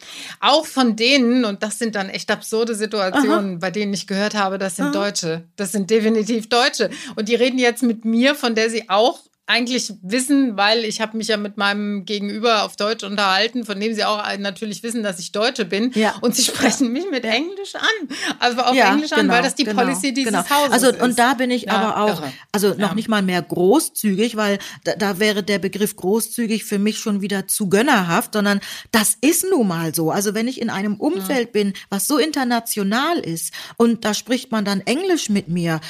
Auch 0.40 0.66
von 0.66 0.96
denen, 0.96 1.44
und 1.44 1.62
das 1.62 1.78
sind 1.78 1.94
dann 1.94 2.08
echt 2.08 2.30
absurde 2.30 2.74
Situationen, 2.74 3.52
Aha. 3.52 3.58
bei 3.60 3.70
denen 3.70 3.92
ich 3.92 4.06
gehört 4.06 4.34
habe, 4.34 4.58
das 4.58 4.76
sind 4.76 4.86
Aha. 4.86 4.92
Deutsche. 4.92 5.44
Das 5.56 5.72
sind 5.72 5.90
definitiv 5.90 6.48
Deutsche. 6.48 6.90
Und 7.16 7.28
die 7.28 7.34
reden 7.34 7.58
jetzt 7.58 7.82
mit 7.82 8.04
mir, 8.04 8.34
von 8.34 8.54
der 8.54 8.70
sie 8.70 8.88
auch 8.88 9.20
eigentlich 9.46 9.92
wissen, 10.00 10.56
weil 10.56 10.84
ich 10.86 11.02
habe 11.02 11.18
mich 11.18 11.28
ja 11.28 11.36
mit 11.36 11.58
meinem 11.58 12.06
Gegenüber 12.06 12.62
auf 12.64 12.76
Deutsch 12.76 13.04
unterhalten, 13.04 13.66
von 13.66 13.78
dem 13.78 13.92
sie 13.94 14.02
auch 14.04 14.22
natürlich 14.38 14.82
wissen, 14.82 15.02
dass 15.02 15.18
ich 15.18 15.32
Deutsche 15.32 15.66
bin. 15.66 15.92
Ja. 15.94 16.14
Und 16.22 16.34
sie 16.34 16.44
sprechen 16.44 16.92
mich 16.92 17.04
mit 17.10 17.24
Englisch 17.24 17.74
an. 17.74 18.08
Also 18.38 18.62
auf 18.62 18.74
ja, 18.74 18.92
Englisch 18.92 19.10
genau, 19.10 19.20
an, 19.20 19.28
weil 19.28 19.42
das 19.42 19.54
die 19.54 19.64
genau, 19.64 19.82
Policy 19.82 20.14
dieses 20.14 20.32
genau. 20.32 20.48
Hauses 20.48 20.72
also, 20.72 20.88
ist. 20.88 21.02
Und 21.02 21.18
da 21.18 21.34
bin 21.34 21.50
ich 21.50 21.64
ja, 21.64 21.72
aber 21.72 22.02
auch, 22.02 22.22
irre. 22.22 22.32
also 22.52 22.68
noch 22.70 22.78
ja. 22.78 22.94
nicht 22.94 23.08
mal 23.08 23.20
mehr 23.20 23.42
großzügig, 23.42 24.36
weil 24.36 24.58
da, 24.84 24.94
da 24.94 25.18
wäre 25.18 25.42
der 25.42 25.58
Begriff 25.58 25.94
großzügig 25.94 26.64
für 26.64 26.78
mich 26.78 26.98
schon 26.98 27.20
wieder 27.20 27.46
zu 27.46 27.68
gönnerhaft, 27.68 28.32
sondern 28.32 28.60
das 28.92 29.18
ist 29.20 29.44
nun 29.50 29.68
mal 29.68 29.94
so. 29.94 30.10
Also 30.10 30.32
wenn 30.32 30.48
ich 30.48 30.58
in 30.58 30.70
einem 30.70 30.94
Umfeld 30.94 31.52
bin, 31.52 31.74
was 31.90 32.06
so 32.06 32.16
international 32.16 33.18
ist 33.18 33.52
und 33.76 34.06
da 34.06 34.14
spricht 34.14 34.52
man 34.52 34.64
dann 34.64 34.80
Englisch 34.80 35.28
mit 35.28 35.48
mir, 35.48 35.80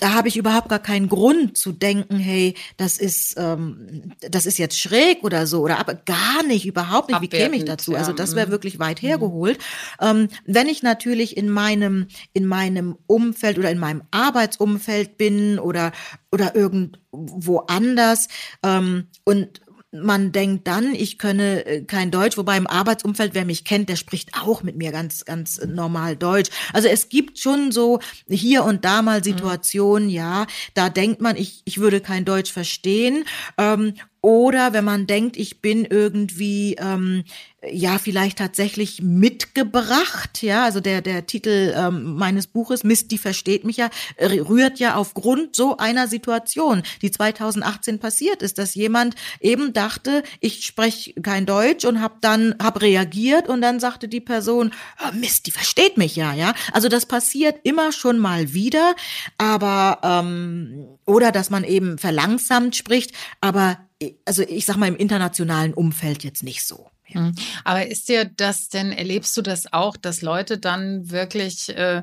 da 0.00 0.14
habe 0.14 0.28
ich 0.28 0.36
überhaupt 0.36 0.68
gar 0.68 0.78
keinen 0.78 1.08
Grund 1.08 1.56
zu 1.56 1.72
denken, 1.72 2.16
hey, 2.16 2.54
das 2.76 2.98
ist, 2.98 3.34
ähm, 3.36 4.12
das 4.20 4.46
ist 4.46 4.58
jetzt 4.58 4.78
schräg 4.78 5.22
oder 5.22 5.46
so, 5.46 5.60
oder 5.60 5.78
aber 5.78 5.94
gar 5.94 6.42
nicht, 6.46 6.66
überhaupt 6.66 7.10
nicht. 7.10 7.20
Wie 7.20 7.28
käme 7.28 7.56
ich 7.56 7.64
dazu? 7.64 7.94
Also 7.94 8.12
das 8.12 8.34
wäre 8.34 8.48
mhm. 8.48 8.50
wirklich 8.50 8.78
weit 8.78 9.02
mhm. 9.02 9.06
hergeholt. 9.06 9.58
Ähm, 10.00 10.28
wenn 10.46 10.68
ich 10.68 10.82
natürlich 10.82 11.36
in 11.36 11.50
meinem, 11.50 12.08
in 12.32 12.46
meinem 12.46 12.96
Umfeld 13.06 13.58
oder 13.58 13.70
in 13.70 13.78
meinem 13.78 14.02
Arbeitsumfeld 14.10 15.18
bin 15.18 15.58
oder, 15.58 15.92
oder 16.32 16.54
irgendwo 16.56 17.58
anders 17.58 18.28
ähm, 18.62 19.06
und 19.24 19.60
man 19.92 20.30
denkt 20.30 20.68
dann, 20.68 20.94
ich 20.94 21.18
könne 21.18 21.66
äh, 21.66 21.82
kein 21.82 22.10
Deutsch, 22.10 22.36
wobei 22.36 22.56
im 22.56 22.66
Arbeitsumfeld, 22.66 23.34
wer 23.34 23.44
mich 23.44 23.64
kennt, 23.64 23.88
der 23.88 23.96
spricht 23.96 24.40
auch 24.40 24.62
mit 24.62 24.76
mir 24.76 24.92
ganz, 24.92 25.24
ganz 25.24 25.60
normal 25.64 26.16
Deutsch. 26.16 26.50
Also 26.72 26.88
es 26.88 27.08
gibt 27.08 27.38
schon 27.38 27.72
so 27.72 27.98
hier 28.28 28.64
und 28.64 28.84
da 28.84 29.02
mal 29.02 29.18
mhm. 29.18 29.24
Situationen, 29.24 30.08
mhm. 30.08 30.14
ja, 30.14 30.46
da 30.74 30.90
denkt 30.90 31.20
man, 31.20 31.36
ich, 31.36 31.62
ich 31.64 31.78
würde 31.78 32.00
kein 32.00 32.24
Deutsch 32.24 32.52
verstehen. 32.52 33.24
Ähm, 33.58 33.94
oder 34.22 34.74
wenn 34.74 34.84
man 34.84 35.06
denkt, 35.06 35.38
ich 35.38 35.62
bin 35.62 35.86
irgendwie 35.86 36.76
ähm, 36.78 37.24
ja 37.66 37.98
vielleicht 37.98 38.38
tatsächlich 38.38 39.00
mitgebracht, 39.00 40.42
ja, 40.42 40.64
also 40.64 40.80
der 40.80 41.00
der 41.00 41.26
Titel 41.26 41.74
ähm, 41.74 42.16
meines 42.16 42.46
Buches 42.46 42.84
Mist, 42.84 43.12
die 43.12 43.18
versteht 43.18 43.64
mich 43.64 43.78
ja, 43.78 43.88
rührt 44.20 44.78
ja 44.78 44.96
aufgrund 44.96 45.56
so 45.56 45.78
einer 45.78 46.06
Situation, 46.06 46.82
die 47.00 47.10
2018 47.10 47.98
passiert 47.98 48.42
ist, 48.42 48.58
dass 48.58 48.74
jemand 48.74 49.14
eben 49.40 49.72
dachte, 49.72 50.22
ich 50.40 50.66
spreche 50.66 51.14
kein 51.22 51.46
Deutsch 51.46 51.86
und 51.86 52.02
habe 52.02 52.16
dann 52.20 52.54
hab 52.62 52.82
reagiert 52.82 53.48
und 53.48 53.62
dann 53.62 53.80
sagte 53.80 54.06
die 54.06 54.20
Person, 54.20 54.72
oh 55.02 55.16
Mist, 55.16 55.46
die 55.46 55.50
versteht 55.50 55.96
mich 55.96 56.14
ja, 56.14 56.34
ja. 56.34 56.52
Also 56.72 56.88
das 56.88 57.06
passiert 57.06 57.60
immer 57.62 57.92
schon 57.92 58.18
mal 58.18 58.52
wieder, 58.52 58.94
aber 59.38 60.00
ähm, 60.02 60.98
oder 61.06 61.32
dass 61.32 61.48
man 61.48 61.64
eben 61.64 61.96
verlangsamt 61.96 62.76
spricht, 62.76 63.12
aber 63.40 63.78
also 64.24 64.42
ich 64.42 64.64
sag 64.64 64.76
mal 64.76 64.88
im 64.88 64.96
internationalen 64.96 65.74
Umfeld 65.74 66.24
jetzt 66.24 66.42
nicht 66.42 66.66
so. 66.66 66.90
Ja. 67.08 67.20
Mhm. 67.20 67.34
Aber 67.64 67.86
ist 67.86 68.08
dir 68.08 68.24
das 68.24 68.68
denn, 68.68 68.92
erlebst 68.92 69.36
du 69.36 69.42
das 69.42 69.72
auch, 69.72 69.96
dass 69.96 70.22
Leute 70.22 70.58
dann 70.58 71.10
wirklich 71.10 71.68
äh, 71.76 72.02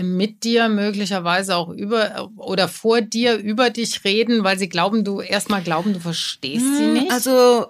mit 0.00 0.44
dir 0.44 0.68
möglicherweise 0.68 1.56
auch 1.56 1.68
über 1.68 2.30
oder 2.36 2.68
vor 2.68 3.00
dir 3.00 3.36
über 3.36 3.70
dich 3.70 4.04
reden, 4.04 4.44
weil 4.44 4.58
sie 4.58 4.68
glauben, 4.68 5.04
du 5.04 5.20
erstmal 5.20 5.62
glauben, 5.62 5.92
du 5.92 6.00
verstehst 6.00 6.64
hm, 6.64 6.76
sie 6.76 6.86
nicht? 6.86 7.10
Also, 7.10 7.66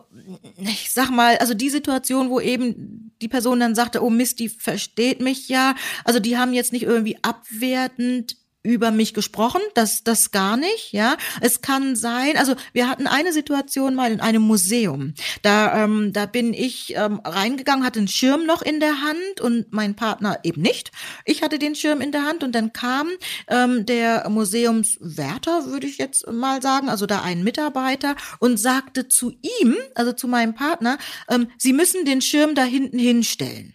ich 0.59 0.91
sag 0.91 1.11
mal, 1.11 1.37
also 1.39 1.55
die 1.55 1.71
Situation, 1.71 2.31
wo 2.31 2.41
eben 2.41 3.13
die 3.21 3.29
Person 3.29 3.61
dann 3.61 3.75
sagte, 3.75 4.03
oh 4.03 4.11
Mist, 4.11 4.39
die 4.39 4.49
versteht 4.49 5.21
mich 5.21 5.49
ja. 5.49 5.75
Also 6.05 6.21
die 6.21 6.39
haben 6.39 6.53
jetzt 6.53 6.73
nicht 6.73 6.85
irgendwie 6.85 7.19
abwertend 7.23 8.37
über 8.63 8.91
mich 8.91 9.15
gesprochen, 9.15 9.61
das, 9.75 10.03
das 10.03 10.31
gar 10.31 10.57
nicht, 10.57 10.93
ja. 10.93 11.17
Es 11.41 11.63
kann 11.63 11.95
sein, 11.95 12.37
also 12.37 12.55
wir 12.73 12.89
hatten 12.89 13.07
eine 13.07 13.33
Situation 13.33 13.95
mal 13.95 14.11
in 14.11 14.21
einem 14.21 14.43
Museum. 14.43 15.15
Da, 15.43 15.85
ähm, 15.85 16.13
da 16.13 16.27
bin 16.27 16.53
ich 16.53 16.95
ähm, 16.97 17.21
reingegangen, 17.25 17.85
hatte 17.85 18.01
einen 18.01 18.09
Schirm 18.09 18.47
noch 18.47 18.63
in 18.63 18.81
der 18.81 19.01
Hand 19.01 19.41
und 19.41 19.73
mein 19.73 19.95
Partner 19.95 20.41
eben 20.43 20.61
nicht. 20.61 20.91
Ich 21.25 21.43
hatte 21.43 21.59
den 21.59 21.77
Schirm 21.77 22.01
in 22.01 22.13
der 22.13 22.25
Hand 22.25 22.43
und 22.43 22.53
dann 22.53 22.73
kam 22.73 23.09
ähm, 23.49 23.87
der 23.87 24.29
Museumswärter, 24.29 25.67
würde 25.67 25.87
ich 25.87 25.99
jetzt 25.99 26.31
mal 26.31 26.61
sagen, 26.61 26.89
also 26.89 27.07
da 27.07 27.23
ein 27.23 27.45
Mitarbeiter 27.45 28.17
und 28.41 28.59
sagte 28.59 29.09
zu 29.09 29.31
ihm, 29.61 29.77
also 29.95 30.13
zu 30.13 30.27
meinem 30.27 30.55
Partner, 30.55 30.99
ähm, 31.31 31.49
Sie 31.59 31.73
müssen 31.73 32.05
den 32.05 32.21
Schirm 32.21 32.55
da 32.55 32.65
hinten 32.65 32.99
hinstellen. 32.99 33.75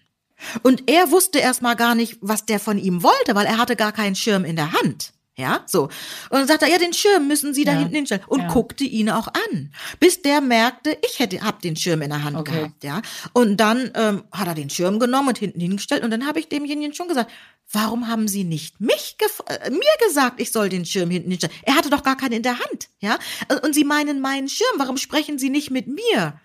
Und 0.61 0.89
er 0.89 1.11
wusste 1.11 1.39
erstmal 1.39 1.75
gar 1.75 1.95
nicht, 1.95 2.17
was 2.21 2.45
der 2.45 2.59
von 2.59 2.77
ihm 2.77 3.03
wollte, 3.03 3.35
weil 3.35 3.45
er 3.45 3.57
hatte 3.57 3.75
gar 3.75 3.91
keinen 3.91 4.15
Schirm 4.15 4.45
in 4.45 4.55
der 4.55 4.73
Hand. 4.73 5.13
Ja, 5.35 5.63
so. 5.65 5.85
Und 5.85 5.91
dann 6.29 6.47
sagt 6.47 6.61
er, 6.61 6.69
ja, 6.69 6.77
den 6.77 6.93
Schirm 6.93 7.27
müssen 7.27 7.55
Sie 7.55 7.65
da 7.65 7.71
ja. 7.71 7.79
hinten 7.79 7.95
hinstellen. 7.95 8.23
Und 8.27 8.41
ja. 8.41 8.47
guckte 8.49 8.83
ihn 8.83 9.09
auch 9.09 9.27
an. 9.27 9.73
Bis 9.99 10.21
der 10.21 10.41
merkte, 10.41 10.95
ich 11.03 11.17
hätte, 11.17 11.41
hab 11.41 11.59
den 11.61 11.75
Schirm 11.75 12.03
in 12.03 12.11
der 12.11 12.23
Hand 12.23 12.37
okay. 12.37 12.51
gehabt, 12.51 12.83
ja. 12.83 13.01
Und 13.33 13.57
dann 13.57 13.89
ähm, 13.95 14.23
hat 14.31 14.47
er 14.47 14.53
den 14.53 14.69
Schirm 14.69 14.99
genommen 14.99 15.29
und 15.29 15.39
hinten 15.39 15.59
hingestellt. 15.59 16.03
Und 16.03 16.11
dann 16.11 16.27
habe 16.27 16.39
ich 16.39 16.49
demjenigen 16.49 16.93
schon 16.93 17.07
gesagt, 17.07 17.31
warum 17.71 18.07
haben 18.07 18.27
Sie 18.27 18.43
nicht 18.43 18.79
mich 18.79 19.17
äh, 19.47 19.71
mir 19.71 20.07
gesagt, 20.07 20.39
ich 20.39 20.51
soll 20.51 20.69
den 20.69 20.85
Schirm 20.85 21.09
hinten 21.09 21.31
hinstellen? 21.31 21.55
Er 21.63 21.75
hatte 21.75 21.89
doch 21.89 22.03
gar 22.03 22.15
keinen 22.15 22.33
in 22.33 22.43
der 22.43 22.59
Hand, 22.59 22.89
ja. 22.99 23.17
Und 23.63 23.73
Sie 23.73 23.85
meinen 23.85 24.21
meinen 24.21 24.49
Schirm, 24.49 24.77
warum 24.77 24.97
sprechen 24.97 25.39
Sie 25.39 25.49
nicht 25.49 25.71
mit 25.71 25.87
mir? 25.87 26.39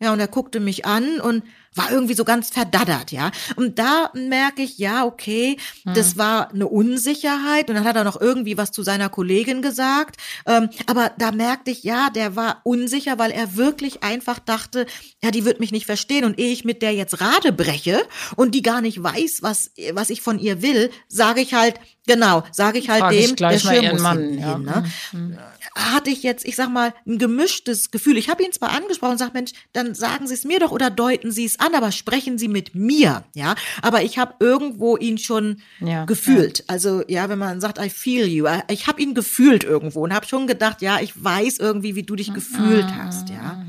Ja, 0.00 0.12
und 0.12 0.20
er 0.20 0.28
guckte 0.28 0.60
mich 0.60 0.86
an 0.86 1.20
und 1.20 1.44
war 1.74 1.90
irgendwie 1.90 2.14
so 2.14 2.24
ganz 2.24 2.50
verdaddert, 2.50 3.12
ja. 3.12 3.30
Und 3.56 3.78
da 3.78 4.10
merke 4.14 4.62
ich, 4.62 4.78
ja, 4.78 5.04
okay, 5.04 5.56
hm. 5.84 5.94
das 5.94 6.16
war 6.16 6.50
eine 6.50 6.68
Unsicherheit. 6.68 7.68
Und 7.68 7.76
dann 7.76 7.84
hat 7.84 7.96
er 7.96 8.04
noch 8.04 8.20
irgendwie 8.20 8.56
was 8.56 8.70
zu 8.72 8.82
seiner 8.82 9.08
Kollegin 9.08 9.62
gesagt. 9.62 10.16
Ähm, 10.46 10.68
aber 10.86 11.12
da 11.18 11.32
merkte 11.32 11.70
ich, 11.70 11.82
ja, 11.82 12.10
der 12.10 12.36
war 12.36 12.60
unsicher, 12.64 13.18
weil 13.18 13.30
er 13.30 13.56
wirklich 13.56 14.02
einfach 14.02 14.38
dachte, 14.38 14.86
ja, 15.22 15.30
die 15.30 15.44
wird 15.44 15.60
mich 15.60 15.72
nicht 15.72 15.86
verstehen. 15.86 16.24
Und 16.24 16.38
ehe 16.38 16.52
ich 16.52 16.64
mit 16.64 16.82
der 16.82 16.92
jetzt 16.92 17.20
Rade 17.20 17.52
breche 17.52 18.02
und 18.36 18.54
die 18.54 18.62
gar 18.62 18.80
nicht 18.80 19.02
weiß, 19.02 19.38
was, 19.42 19.70
was 19.92 20.10
ich 20.10 20.22
von 20.22 20.38
ihr 20.38 20.62
will, 20.62 20.90
sage 21.08 21.40
ich 21.40 21.54
halt, 21.54 21.80
genau, 22.06 22.44
sage 22.52 22.78
ich 22.78 22.88
halt 22.88 23.00
Frag 23.00 23.10
dem, 23.10 23.30
ich 23.30 23.36
der 23.36 23.58
Schirm 23.58 23.92
muss 23.92 24.02
Mann, 24.02 24.18
hin, 24.18 24.38
ja. 24.38 24.58
ne? 24.58 24.84
Mhm 25.12 25.38
hatte 25.74 26.10
ich 26.10 26.22
jetzt, 26.22 26.44
ich 26.44 26.56
sag 26.56 26.70
mal, 26.70 26.94
ein 27.06 27.18
gemischtes 27.18 27.90
Gefühl. 27.90 28.16
Ich 28.16 28.28
habe 28.28 28.42
ihn 28.42 28.52
zwar 28.52 28.70
angesprochen 28.70 29.12
und 29.12 29.18
sag, 29.18 29.34
Mensch, 29.34 29.52
dann 29.72 29.94
sagen 29.94 30.26
Sie 30.26 30.34
es 30.34 30.44
mir 30.44 30.60
doch 30.60 30.70
oder 30.70 30.90
deuten 30.90 31.32
Sie 31.32 31.44
es 31.44 31.58
an, 31.64 31.74
aber 31.74 31.92
sprechen 31.92 32.38
Sie 32.38 32.48
mit 32.48 32.74
mir, 32.74 33.24
ja. 33.34 33.54
Aber 33.82 34.02
ich 34.02 34.18
habe 34.18 34.34
irgendwo 34.40 34.96
ihn 34.96 35.18
schon 35.18 35.60
ja, 35.80 36.04
gefühlt. 36.04 36.60
Ja. 36.60 36.64
Also 36.68 37.02
ja, 37.08 37.28
wenn 37.28 37.38
man 37.38 37.60
sagt, 37.60 37.78
I 37.78 37.90
feel 37.90 38.26
you, 38.26 38.46
ich 38.68 38.86
habe 38.86 39.00
ihn 39.00 39.14
gefühlt 39.14 39.64
irgendwo 39.64 40.02
und 40.02 40.14
habe 40.14 40.26
schon 40.26 40.46
gedacht, 40.46 40.82
ja, 40.82 41.00
ich 41.00 41.22
weiß 41.22 41.58
irgendwie, 41.58 41.94
wie 41.94 42.02
du 42.02 42.16
dich 42.16 42.32
gefühlt 42.32 42.86
hast, 42.96 43.30
ja. 43.30 43.64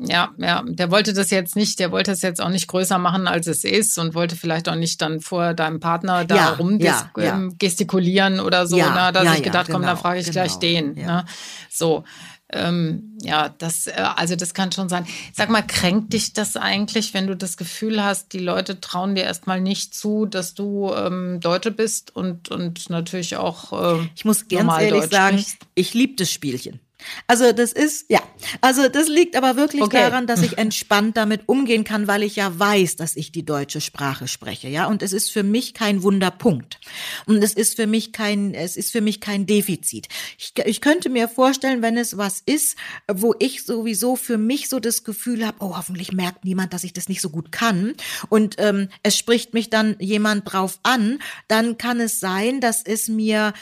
Ja, 0.00 0.30
ja, 0.38 0.62
der 0.64 0.92
wollte 0.92 1.12
das 1.12 1.30
jetzt 1.30 1.56
nicht, 1.56 1.80
der 1.80 1.90
wollte 1.90 2.12
es 2.12 2.22
jetzt 2.22 2.40
auch 2.40 2.50
nicht 2.50 2.68
größer 2.68 2.98
machen, 2.98 3.26
als 3.26 3.48
es 3.48 3.64
ist 3.64 3.98
und 3.98 4.14
wollte 4.14 4.36
vielleicht 4.36 4.68
auch 4.68 4.76
nicht 4.76 5.02
dann 5.02 5.20
vor 5.20 5.54
deinem 5.54 5.80
Partner 5.80 6.24
da 6.24 6.36
ja, 6.36 6.48
rum 6.50 6.78
ja, 6.78 7.10
ja. 7.16 7.48
gestikulieren 7.58 8.38
oder 8.38 8.68
so. 8.68 8.76
Ne? 8.76 9.10
Da 9.12 9.24
ja, 9.24 9.34
ich 9.34 9.42
gedacht, 9.42 9.66
komm, 9.66 9.80
genau, 9.80 9.94
dann 9.94 9.96
frage 9.98 10.20
ich 10.20 10.26
genau, 10.26 10.34
gleich 10.34 10.54
den. 10.60 10.94
Ne? 10.94 11.24
So. 11.68 12.04
Ähm, 12.50 13.18
ja, 13.20 13.50
das, 13.58 13.86
äh, 13.86 13.92
also 14.16 14.34
das 14.34 14.54
kann 14.54 14.72
schon 14.72 14.88
sein. 14.88 15.06
Sag 15.34 15.50
mal, 15.50 15.62
kränkt 15.62 16.12
dich 16.14 16.32
das 16.32 16.56
eigentlich, 16.56 17.12
wenn 17.12 17.26
du 17.26 17.36
das 17.36 17.56
Gefühl 17.56 18.02
hast, 18.02 18.32
die 18.32 18.38
Leute 18.38 18.80
trauen 18.80 19.14
dir 19.14 19.24
erstmal 19.24 19.60
nicht 19.60 19.94
zu, 19.94 20.24
dass 20.24 20.54
du 20.54 20.92
ähm, 20.94 21.40
Deutsche 21.40 21.70
bist 21.70 22.14
und, 22.16 22.48
und 22.48 22.88
natürlich 22.88 23.36
auch. 23.36 23.98
Äh, 24.00 24.08
ich 24.14 24.24
muss 24.24 24.48
ganz 24.48 24.72
ehrlich 24.72 25.02
Deutsch 25.02 25.12
sagen, 25.12 25.38
sprichst? 25.38 25.66
ich 25.74 25.94
liebe 25.94 26.14
das 26.16 26.30
Spielchen. 26.30 26.80
Also 27.26 27.52
das 27.52 27.72
ist, 27.72 28.06
ja, 28.08 28.20
also 28.60 28.88
das 28.88 29.08
liegt 29.08 29.36
aber 29.36 29.56
wirklich 29.56 29.82
okay. 29.82 29.98
daran, 29.98 30.26
dass 30.26 30.42
ich 30.42 30.58
entspannt 30.58 31.16
damit 31.16 31.42
umgehen 31.46 31.84
kann, 31.84 32.08
weil 32.08 32.22
ich 32.22 32.36
ja 32.36 32.58
weiß, 32.58 32.96
dass 32.96 33.16
ich 33.16 33.30
die 33.30 33.44
deutsche 33.44 33.80
Sprache 33.80 34.26
spreche, 34.26 34.68
ja. 34.68 34.86
Und 34.86 35.02
es 35.02 35.12
ist 35.12 35.30
für 35.30 35.42
mich 35.42 35.74
kein 35.74 36.02
Wunderpunkt. 36.02 36.80
Und 37.26 37.42
es 37.42 37.54
ist 37.54 37.76
für 37.76 37.86
mich 37.86 38.12
kein, 38.12 38.52
es 38.54 38.76
ist 38.76 38.90
für 38.90 39.00
mich 39.00 39.20
kein 39.20 39.46
Defizit. 39.46 40.08
Ich, 40.38 40.52
ich 40.64 40.80
könnte 40.80 41.08
mir 41.08 41.28
vorstellen, 41.28 41.82
wenn 41.82 41.96
es 41.96 42.16
was 42.16 42.42
ist, 42.44 42.76
wo 43.12 43.34
ich 43.38 43.64
sowieso 43.64 44.16
für 44.16 44.38
mich 44.38 44.68
so 44.68 44.80
das 44.80 45.04
Gefühl 45.04 45.46
habe, 45.46 45.58
oh, 45.60 45.76
hoffentlich 45.76 46.12
merkt 46.12 46.44
niemand, 46.44 46.72
dass 46.72 46.84
ich 46.84 46.92
das 46.92 47.08
nicht 47.08 47.20
so 47.20 47.30
gut 47.30 47.52
kann. 47.52 47.94
Und 48.28 48.56
ähm, 48.58 48.88
es 49.02 49.16
spricht 49.16 49.54
mich 49.54 49.70
dann 49.70 49.96
jemand 50.00 50.52
drauf 50.52 50.80
an, 50.82 51.20
dann 51.46 51.78
kann 51.78 52.00
es 52.00 52.20
sein, 52.20 52.60
dass 52.60 52.82
es 52.82 53.08
mir 53.08 53.52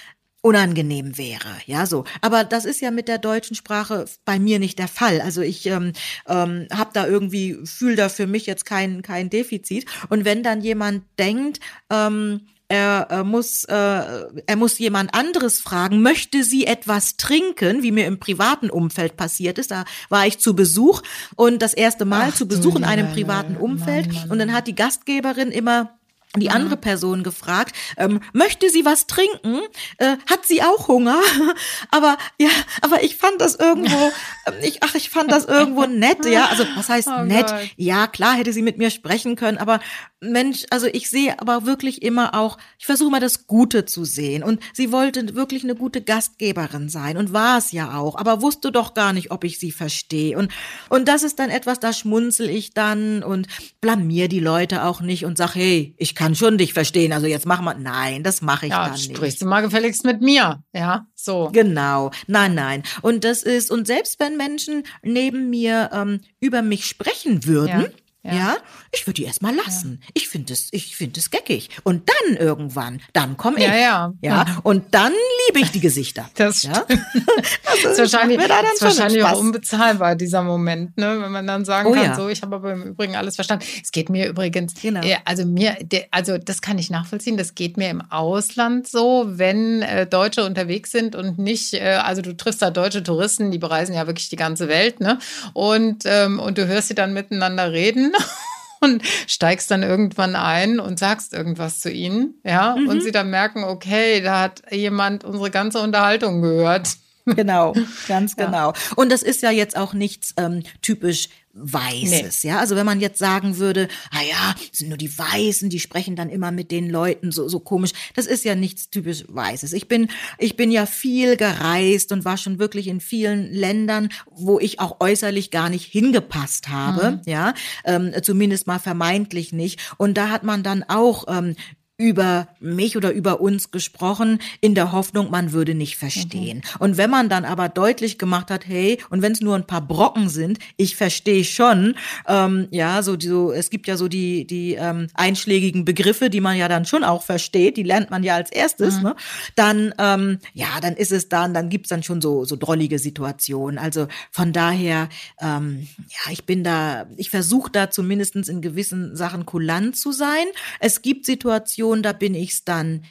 unangenehm 0.42 1.18
wäre. 1.18 1.56
Ja, 1.66 1.86
so. 1.86 2.04
Aber 2.20 2.44
das 2.44 2.64
ist 2.64 2.80
ja 2.80 2.90
mit 2.90 3.08
der 3.08 3.18
deutschen 3.18 3.56
Sprache 3.56 4.06
bei 4.24 4.38
mir 4.38 4.58
nicht 4.58 4.78
der 4.78 4.88
Fall. 4.88 5.20
Also 5.20 5.40
ich 5.42 5.66
ähm, 5.66 5.92
ähm, 6.28 6.68
habe 6.72 6.90
da 6.92 7.06
irgendwie, 7.06 7.58
fühle 7.64 7.96
da 7.96 8.08
für 8.08 8.26
mich 8.26 8.46
jetzt 8.46 8.64
kein, 8.64 9.02
kein 9.02 9.28
Defizit. 9.28 9.86
Und 10.08 10.24
wenn 10.24 10.42
dann 10.42 10.60
jemand 10.60 11.02
denkt, 11.18 11.60
ähm, 11.90 12.42
er, 12.68 13.06
er 13.10 13.24
muss 13.24 13.64
äh, 13.64 13.74
er 13.74 14.56
muss 14.56 14.78
jemand 14.78 15.14
anderes 15.14 15.60
fragen, 15.60 16.02
möchte 16.02 16.42
sie 16.42 16.66
etwas 16.66 17.16
trinken, 17.16 17.82
wie 17.82 17.92
mir 17.92 18.06
im 18.06 18.18
privaten 18.18 18.70
Umfeld 18.70 19.16
passiert 19.16 19.58
ist. 19.58 19.70
Da 19.70 19.84
war 20.08 20.26
ich 20.26 20.38
zu 20.38 20.56
Besuch 20.56 21.02
und 21.36 21.62
das 21.62 21.74
erste 21.74 22.04
Mal 22.04 22.30
Ach, 22.32 22.36
zu 22.36 22.48
Besuch 22.48 22.74
in 22.76 22.84
einem 22.84 23.12
privaten 23.12 23.56
Umfeld 23.56 24.08
Mann, 24.08 24.16
Mann. 24.16 24.30
und 24.30 24.38
dann 24.38 24.52
hat 24.52 24.66
die 24.66 24.74
Gastgeberin 24.74 25.52
immer 25.52 25.95
die 26.40 26.50
andere 26.50 26.76
Person 26.76 27.22
gefragt, 27.22 27.74
ähm, 27.96 28.20
möchte 28.32 28.70
sie 28.70 28.84
was 28.84 29.06
trinken? 29.06 29.60
Äh, 29.98 30.16
hat 30.30 30.46
sie 30.46 30.62
auch 30.62 30.88
Hunger? 30.88 31.20
aber 31.90 32.16
ja, 32.38 32.50
aber 32.82 33.02
ich 33.02 33.16
fand 33.16 33.40
das 33.40 33.56
irgendwo, 33.56 33.96
ähm, 34.46 34.54
ich, 34.62 34.82
ach, 34.82 34.94
ich 34.94 35.10
fand 35.10 35.30
das 35.32 35.44
irgendwo 35.44 35.86
nett, 35.86 36.24
ja. 36.26 36.46
Also 36.46 36.64
was 36.76 36.88
heißt 36.88 37.08
oh 37.18 37.24
nett? 37.24 37.46
Gott. 37.46 37.70
Ja, 37.76 38.06
klar 38.06 38.34
hätte 38.34 38.52
sie 38.52 38.62
mit 38.62 38.78
mir 38.78 38.90
sprechen 38.90 39.36
können, 39.36 39.58
aber 39.58 39.80
Mensch, 40.20 40.64
also 40.70 40.86
ich 40.86 41.10
sehe 41.10 41.38
aber 41.40 41.66
wirklich 41.66 42.02
immer 42.02 42.34
auch, 42.34 42.58
ich 42.78 42.86
versuche 42.86 43.10
mal 43.10 43.20
das 43.20 43.46
Gute 43.46 43.84
zu 43.84 44.04
sehen. 44.04 44.42
Und 44.42 44.60
sie 44.72 44.90
wollte 44.92 45.34
wirklich 45.34 45.62
eine 45.62 45.74
gute 45.74 46.00
Gastgeberin 46.00 46.88
sein 46.88 47.16
und 47.16 47.32
war 47.32 47.58
es 47.58 47.72
ja 47.72 47.98
auch, 47.98 48.16
aber 48.16 48.42
wusste 48.42 48.72
doch 48.72 48.94
gar 48.94 49.12
nicht, 49.12 49.30
ob 49.30 49.44
ich 49.44 49.58
sie 49.58 49.72
verstehe. 49.72 50.38
Und, 50.38 50.50
und 50.88 51.06
das 51.08 51.22
ist 51.22 51.38
dann 51.38 51.50
etwas, 51.50 51.80
da 51.80 51.92
schmunzel 51.92 52.48
ich 52.48 52.72
dann 52.72 53.22
und 53.22 53.46
blamier 53.80 54.28
die 54.28 54.40
Leute 54.40 54.84
auch 54.84 55.00
nicht 55.00 55.24
und 55.24 55.36
sag, 55.36 55.54
hey, 55.54 55.94
ich 55.98 56.14
kann 56.14 56.25
schon 56.34 56.58
dich 56.58 56.72
verstehen, 56.72 57.12
also 57.12 57.26
jetzt 57.26 57.46
mach 57.46 57.60
mal. 57.60 57.74
Nein, 57.78 58.22
das 58.22 58.42
mache 58.42 58.66
ich 58.66 58.72
ja, 58.72 58.84
dann 58.84 58.92
nicht. 58.92 59.14
Sprichst 59.16 59.42
du 59.42 59.46
mal 59.46 59.60
gefälligst 59.60 60.04
mit 60.04 60.20
mir, 60.20 60.62
ja, 60.72 61.06
so. 61.14 61.50
Genau, 61.52 62.10
nein, 62.26 62.54
nein. 62.54 62.82
Und 63.02 63.24
das 63.24 63.42
ist, 63.42 63.70
und 63.70 63.86
selbst 63.86 64.18
wenn 64.20 64.36
Menschen 64.36 64.84
neben 65.02 65.50
mir 65.50 65.90
ähm, 65.92 66.20
über 66.40 66.62
mich 66.62 66.86
sprechen 66.86 67.44
würden, 67.44 67.80
ja 67.82 67.88
ja. 68.26 68.34
ja? 68.34 68.56
Ich 68.92 69.06
würde 69.06 69.14
die 69.14 69.24
erstmal 69.24 69.54
lassen. 69.54 70.00
Ja. 70.02 70.08
Ich 70.14 70.28
finde 70.28 70.52
es, 70.52 70.68
ich 70.70 70.96
finde 70.96 71.20
es 71.20 71.30
geckig. 71.30 71.68
Und 71.82 72.08
dann 72.08 72.36
irgendwann, 72.36 73.00
dann 73.12 73.36
komme 73.36 73.58
ich. 73.58 73.64
Ja, 73.64 73.76
ja. 73.76 74.12
Ja. 74.20 74.44
Und 74.62 74.94
dann 74.94 75.12
liebe 75.46 75.60
ich 75.60 75.70
die 75.70 75.80
Gesichter. 75.80 76.28
Das 76.36 76.62
ja? 76.62 76.72
das 77.64 77.92
ist, 77.92 77.98
wahrscheinlich, 77.98 78.38
da 78.46 78.60
ist 78.60 78.82
wahrscheinlich 78.82 79.24
auch 79.24 79.38
unbezahlbar, 79.38 80.16
dieser 80.16 80.42
Moment, 80.42 80.96
ne? 80.96 81.18
Wenn 81.20 81.32
man 81.32 81.46
dann 81.46 81.64
sagen 81.64 81.88
oh, 81.88 81.92
kann, 81.92 82.04
ja. 82.04 82.14
so, 82.14 82.28
ich 82.28 82.42
habe 82.42 82.56
aber 82.56 82.72
im 82.72 82.82
Übrigen 82.82 83.16
alles 83.16 83.36
verstanden. 83.36 83.64
Es 83.82 83.90
geht 83.90 84.10
mir 84.10 84.28
übrigens, 84.28 84.74
genau. 84.80 85.00
Äh, 85.00 85.16
also 85.24 85.44
mir, 85.46 85.76
also 86.10 86.38
das 86.38 86.60
kann 86.60 86.78
ich 86.78 86.90
nachvollziehen, 86.90 87.36
das 87.36 87.54
geht 87.54 87.78
mir 87.78 87.90
im 87.90 88.02
Ausland 88.10 88.86
so, 88.86 89.24
wenn 89.28 89.82
äh, 89.82 90.06
Deutsche 90.06 90.44
unterwegs 90.44 90.92
sind 90.92 91.16
und 91.16 91.38
nicht, 91.38 91.74
äh, 91.74 92.00
also 92.02 92.22
du 92.22 92.36
triffst 92.36 92.62
da 92.62 92.70
deutsche 92.70 93.02
Touristen, 93.02 93.50
die 93.50 93.58
bereisen 93.58 93.94
ja 93.94 94.06
wirklich 94.06 94.28
die 94.28 94.36
ganze 94.36 94.68
Welt, 94.68 95.00
ne? 95.00 95.18
Und, 95.52 96.04
ähm, 96.04 96.38
und 96.38 96.58
du 96.58 96.66
hörst 96.66 96.88
sie 96.88 96.94
dann 96.94 97.12
miteinander 97.12 97.72
reden 97.72 98.12
und 98.80 99.02
steigst 99.26 99.70
dann 99.70 99.82
irgendwann 99.82 100.36
ein 100.36 100.80
und 100.80 100.98
sagst 100.98 101.32
irgendwas 101.32 101.80
zu 101.80 101.90
ihnen, 101.90 102.34
ja, 102.44 102.76
mhm. 102.76 102.88
und 102.88 103.02
sie 103.02 103.12
dann 103.12 103.30
merken, 103.30 103.64
okay, 103.64 104.20
da 104.20 104.40
hat 104.40 104.62
jemand 104.70 105.24
unsere 105.24 105.50
ganze 105.50 105.80
Unterhaltung 105.80 106.42
gehört. 106.42 106.96
Genau, 107.24 107.74
ganz 108.08 108.36
genau. 108.36 108.72
Ja. 108.72 108.74
Und 108.94 109.10
das 109.10 109.22
ist 109.22 109.42
ja 109.42 109.50
jetzt 109.50 109.76
auch 109.76 109.92
nichts 109.92 110.34
ähm, 110.36 110.62
typisch 110.82 111.28
Weißes, 111.58 112.44
nee. 112.44 112.50
ja. 112.50 112.58
Also 112.58 112.76
wenn 112.76 112.84
man 112.86 113.00
jetzt 113.00 113.18
sagen 113.18 113.56
würde, 113.56 113.88
ah 114.10 114.22
ja, 114.22 114.54
sind 114.72 114.88
nur 114.88 114.98
die 114.98 115.16
Weißen, 115.16 115.70
die 115.70 115.80
sprechen 115.80 116.14
dann 116.14 116.28
immer 116.28 116.52
mit 116.52 116.70
den 116.70 116.90
Leuten 116.90 117.32
so, 117.32 117.48
so 117.48 117.60
komisch. 117.60 117.92
Das 118.14 118.26
ist 118.26 118.44
ja 118.44 118.54
nichts 118.54 118.90
typisch 118.90 119.24
Weißes. 119.28 119.72
Ich 119.72 119.88
bin, 119.88 120.08
ich 120.38 120.56
bin 120.56 120.70
ja 120.70 120.84
viel 120.84 121.36
gereist 121.36 122.12
und 122.12 122.24
war 122.24 122.36
schon 122.36 122.58
wirklich 122.58 122.88
in 122.88 123.00
vielen 123.00 123.50
Ländern, 123.52 124.10
wo 124.30 124.58
ich 124.58 124.80
auch 124.80 125.00
äußerlich 125.00 125.50
gar 125.50 125.70
nicht 125.70 125.86
hingepasst 125.86 126.68
habe, 126.68 127.12
mhm. 127.12 127.20
ja. 127.24 127.54
Ähm, 127.84 128.12
zumindest 128.22 128.66
mal 128.66 128.78
vermeintlich 128.78 129.52
nicht. 129.52 129.94
Und 129.96 130.18
da 130.18 130.28
hat 130.28 130.44
man 130.44 130.62
dann 130.62 130.82
auch 130.82 131.24
ähm, 131.28 131.56
über 131.98 132.48
mich 132.60 132.96
oder 132.96 133.12
über 133.12 133.40
uns 133.40 133.70
gesprochen, 133.70 134.38
in 134.60 134.74
der 134.74 134.92
Hoffnung, 134.92 135.30
man 135.30 135.52
würde 135.52 135.74
nicht 135.74 135.96
verstehen. 135.96 136.58
Mhm. 136.58 136.80
Und 136.80 136.96
wenn 136.98 137.08
man 137.08 137.30
dann 137.30 137.46
aber 137.46 137.70
deutlich 137.70 138.18
gemacht 138.18 138.50
hat, 138.50 138.66
hey, 138.66 138.98
und 139.08 139.22
wenn 139.22 139.32
es 139.32 139.40
nur 139.40 139.56
ein 139.56 139.66
paar 139.66 139.80
Brocken 139.80 140.28
sind, 140.28 140.58
ich 140.76 140.94
verstehe 140.94 141.44
schon, 141.44 141.94
ähm, 142.28 142.68
ja, 142.70 143.02
so, 143.02 143.16
so, 143.18 143.50
es 143.50 143.70
gibt 143.70 143.86
ja 143.86 143.96
so 143.96 144.08
die, 144.08 144.46
die 144.46 144.74
ähm, 144.74 145.06
einschlägigen 145.14 145.86
Begriffe, 145.86 146.28
die 146.28 146.42
man 146.42 146.58
ja 146.58 146.68
dann 146.68 146.84
schon 146.84 147.02
auch 147.02 147.22
versteht, 147.22 147.78
die 147.78 147.82
lernt 147.82 148.10
man 148.10 148.22
ja 148.22 148.34
als 148.34 148.52
erstes, 148.52 148.98
mhm. 148.98 149.02
ne? 149.02 149.16
Dann, 149.54 149.94
ähm, 149.98 150.38
ja, 150.52 150.68
dann 150.82 150.96
ist 150.96 151.12
es 151.12 151.30
dann, 151.30 151.54
dann 151.54 151.70
gibt's 151.70 151.88
dann 151.88 152.02
schon 152.02 152.20
so, 152.20 152.44
so 152.44 152.56
drollige 152.56 152.98
Situationen. 152.98 153.78
Also 153.78 154.06
von 154.30 154.52
daher, 154.52 155.08
ähm, 155.40 155.88
ja, 156.08 156.30
ich 156.30 156.44
bin 156.44 156.62
da, 156.62 157.06
ich 157.16 157.30
versuche 157.30 157.70
da 157.70 157.90
zumindestens 157.90 158.50
in 158.50 158.60
gewissen 158.60 159.16
Sachen 159.16 159.46
kulant 159.46 159.96
zu 159.96 160.12
sein. 160.12 160.44
Es 160.78 161.00
gibt 161.00 161.24
Situationen, 161.24 161.85
Situation, 161.86 162.02
da 162.02 162.12
bin 162.12 162.34
ich's 162.34 162.64
dann 162.64 163.04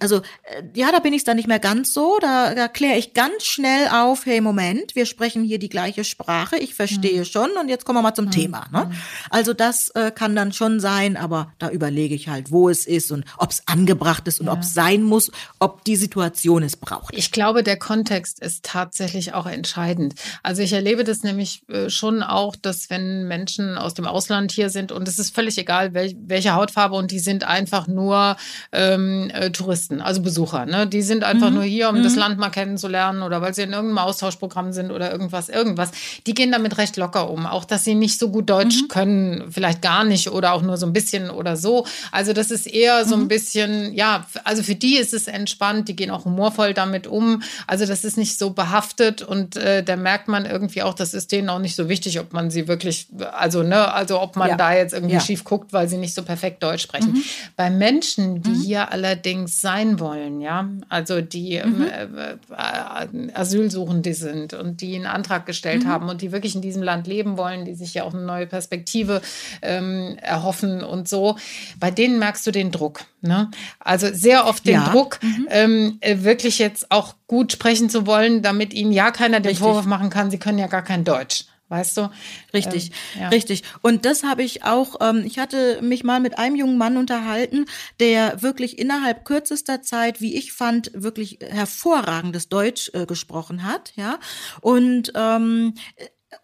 also 0.00 0.16
äh, 0.42 0.62
ja, 0.74 0.90
da 0.90 0.98
bin 0.98 1.12
ich 1.12 1.22
dann 1.22 1.36
nicht 1.36 1.46
mehr 1.46 1.60
ganz 1.60 1.94
so. 1.94 2.18
Da, 2.20 2.54
da 2.54 2.66
kläre 2.66 2.98
ich 2.98 3.14
ganz 3.14 3.44
schnell 3.44 3.88
auf, 3.88 4.26
hey, 4.26 4.40
Moment, 4.40 4.96
wir 4.96 5.06
sprechen 5.06 5.44
hier 5.44 5.58
die 5.58 5.68
gleiche 5.68 6.02
Sprache, 6.02 6.56
ich 6.56 6.74
verstehe 6.74 7.20
mhm. 7.20 7.24
schon 7.24 7.50
und 7.60 7.68
jetzt 7.68 7.84
kommen 7.84 7.98
wir 7.98 8.02
mal 8.02 8.14
zum 8.14 8.26
mhm. 8.26 8.30
Thema. 8.32 8.66
Ne? 8.72 8.90
Also 9.30 9.54
das 9.54 9.90
äh, 9.90 10.10
kann 10.10 10.34
dann 10.34 10.52
schon 10.52 10.80
sein, 10.80 11.16
aber 11.16 11.52
da 11.58 11.70
überlege 11.70 12.14
ich 12.14 12.28
halt, 12.28 12.50
wo 12.50 12.68
es 12.68 12.86
ist 12.86 13.12
und 13.12 13.24
ob 13.38 13.52
es 13.52 13.62
angebracht 13.66 14.26
ist 14.26 14.40
und 14.40 14.46
ja. 14.46 14.52
ob 14.52 14.60
es 14.60 14.74
sein 14.74 15.04
muss, 15.04 15.30
ob 15.60 15.84
die 15.84 15.96
Situation 15.96 16.64
es 16.64 16.76
braucht. 16.76 17.14
Ich 17.16 17.30
glaube, 17.30 17.62
der 17.62 17.78
Kontext 17.78 18.40
ist 18.40 18.64
tatsächlich 18.64 19.32
auch 19.32 19.46
entscheidend. 19.46 20.14
Also 20.42 20.62
ich 20.62 20.72
erlebe 20.72 21.04
das 21.04 21.22
nämlich 21.22 21.62
äh, 21.68 21.88
schon 21.88 22.24
auch, 22.24 22.56
dass 22.56 22.90
wenn 22.90 23.28
Menschen 23.28 23.78
aus 23.78 23.94
dem 23.94 24.06
Ausland 24.06 24.50
hier 24.50 24.70
sind 24.70 24.90
und 24.90 25.06
es 25.06 25.20
ist 25.20 25.34
völlig 25.34 25.56
egal, 25.56 25.94
welch, 25.94 26.16
welche 26.18 26.54
Hautfarbe 26.54 26.96
und 26.96 27.12
die 27.12 27.20
sind 27.20 27.44
einfach 27.44 27.86
nur 27.86 28.36
ähm, 28.72 29.03
äh, 29.30 29.50
Touristen, 29.50 30.00
also 30.00 30.20
Besucher. 30.20 30.66
Ne? 30.66 30.86
Die 30.86 31.02
sind 31.02 31.24
einfach 31.24 31.50
mhm. 31.50 31.56
nur 31.56 31.64
hier, 31.64 31.88
um 31.88 31.98
mhm. 31.98 32.02
das 32.02 32.16
Land 32.16 32.38
mal 32.38 32.50
kennenzulernen 32.50 33.22
oder 33.22 33.42
weil 33.42 33.54
sie 33.54 33.62
in 33.62 33.72
irgendeinem 33.72 33.98
Austauschprogramm 33.98 34.72
sind 34.72 34.90
oder 34.90 35.10
irgendwas, 35.10 35.48
irgendwas. 35.48 35.90
Die 36.26 36.34
gehen 36.34 36.52
damit 36.52 36.78
recht 36.78 36.96
locker 36.96 37.30
um. 37.30 37.46
Auch, 37.46 37.64
dass 37.64 37.84
sie 37.84 37.94
nicht 37.94 38.18
so 38.18 38.30
gut 38.30 38.50
Deutsch 38.50 38.82
mhm. 38.82 38.88
können, 38.88 39.44
vielleicht 39.50 39.82
gar 39.82 40.04
nicht 40.04 40.30
oder 40.30 40.52
auch 40.52 40.62
nur 40.62 40.76
so 40.76 40.86
ein 40.86 40.92
bisschen 40.92 41.30
oder 41.30 41.56
so. 41.56 41.86
Also 42.12 42.32
das 42.32 42.50
ist 42.50 42.66
eher 42.66 43.04
so 43.04 43.14
ein 43.14 43.22
mhm. 43.22 43.28
bisschen, 43.28 43.94
ja, 43.94 44.26
also 44.44 44.62
für 44.62 44.74
die 44.74 44.96
ist 44.96 45.14
es 45.14 45.26
entspannt. 45.26 45.88
Die 45.88 45.96
gehen 45.96 46.10
auch 46.10 46.24
humorvoll 46.24 46.74
damit 46.74 47.06
um. 47.06 47.42
Also 47.66 47.86
das 47.86 48.04
ist 48.04 48.16
nicht 48.16 48.38
so 48.38 48.50
behaftet 48.50 49.22
und 49.22 49.56
äh, 49.56 49.82
da 49.82 49.96
merkt 49.96 50.28
man 50.28 50.46
irgendwie 50.46 50.82
auch, 50.82 50.94
das 50.94 51.14
ist 51.14 51.32
denen 51.32 51.48
auch 51.48 51.58
nicht 51.58 51.76
so 51.76 51.88
wichtig, 51.88 52.20
ob 52.20 52.32
man 52.32 52.50
sie 52.50 52.68
wirklich, 52.68 53.08
also 53.32 53.62
ne, 53.62 53.92
also 53.92 54.20
ob 54.20 54.36
man 54.36 54.50
ja. 54.50 54.56
da 54.56 54.74
jetzt 54.74 54.94
irgendwie 54.94 55.14
ja. 55.14 55.20
schief 55.20 55.44
guckt, 55.44 55.72
weil 55.72 55.88
sie 55.88 55.96
nicht 55.96 56.14
so 56.14 56.22
perfekt 56.22 56.62
Deutsch 56.62 56.82
sprechen. 56.82 57.12
Mhm. 57.12 57.24
Bei 57.56 57.70
Menschen, 57.70 58.42
die 58.42 58.50
mhm. 58.50 58.60
hier 58.62 58.92
allerdings 58.94 59.60
sein 59.60 59.98
wollen, 59.98 60.40
ja, 60.40 60.68
also 60.88 61.20
die 61.20 61.54
ähm, 61.54 61.78
mhm. 61.78 61.82
äh, 61.82 62.32
äh, 62.32 63.32
Asylsuchende 63.34 64.14
sind 64.14 64.54
und 64.54 64.80
die 64.82 64.94
einen 64.94 65.06
Antrag 65.06 65.46
gestellt 65.46 65.82
mhm. 65.82 65.88
haben 65.88 66.08
und 66.08 66.22
die 66.22 66.30
wirklich 66.30 66.54
in 66.54 66.62
diesem 66.62 66.80
Land 66.80 67.08
leben 67.08 67.36
wollen, 67.36 67.64
die 67.64 67.74
sich 67.74 67.94
ja 67.94 68.04
auch 68.04 68.14
eine 68.14 68.22
neue 68.22 68.46
Perspektive 68.46 69.20
ähm, 69.62 70.16
erhoffen 70.22 70.84
und 70.84 71.08
so, 71.08 71.36
bei 71.80 71.90
denen 71.90 72.20
merkst 72.20 72.46
du 72.46 72.52
den 72.52 72.70
Druck. 72.70 73.00
Ne? 73.20 73.50
Also 73.80 74.06
sehr 74.12 74.46
oft 74.46 74.64
den 74.64 74.74
ja. 74.74 74.88
Druck, 74.88 75.18
mhm. 75.20 75.48
ähm, 75.50 75.98
äh, 76.00 76.18
wirklich 76.22 76.60
jetzt 76.60 76.92
auch 76.92 77.16
gut 77.26 77.50
sprechen 77.50 77.90
zu 77.90 78.06
wollen, 78.06 78.42
damit 78.42 78.72
ihnen 78.72 78.92
ja 78.92 79.10
keiner 79.10 79.40
den 79.40 79.48
Richtig. 79.48 79.58
Vorwurf 79.58 79.86
machen 79.86 80.08
kann, 80.08 80.30
sie 80.30 80.38
können 80.38 80.58
ja 80.58 80.68
gar 80.68 80.82
kein 80.82 81.02
Deutsch. 81.02 81.46
Weißt 81.74 81.96
du? 81.96 82.10
Richtig, 82.52 82.92
ähm, 83.16 83.22
ja. 83.22 83.28
richtig. 83.28 83.62
Und 83.82 84.04
das 84.04 84.22
habe 84.22 84.42
ich 84.42 84.64
auch, 84.64 84.96
ähm, 85.00 85.24
ich 85.26 85.38
hatte 85.38 85.80
mich 85.82 86.04
mal 86.04 86.20
mit 86.20 86.38
einem 86.38 86.56
jungen 86.56 86.78
Mann 86.78 86.96
unterhalten, 86.96 87.66
der 87.98 88.42
wirklich 88.42 88.78
innerhalb 88.78 89.24
kürzester 89.24 89.82
Zeit, 89.82 90.20
wie 90.20 90.36
ich 90.36 90.52
fand, 90.52 90.90
wirklich 90.94 91.38
hervorragendes 91.40 92.48
Deutsch 92.48 92.90
äh, 92.94 93.06
gesprochen 93.06 93.64
hat, 93.64 93.92
ja. 93.96 94.18
Und 94.60 95.12
ähm, 95.16 95.74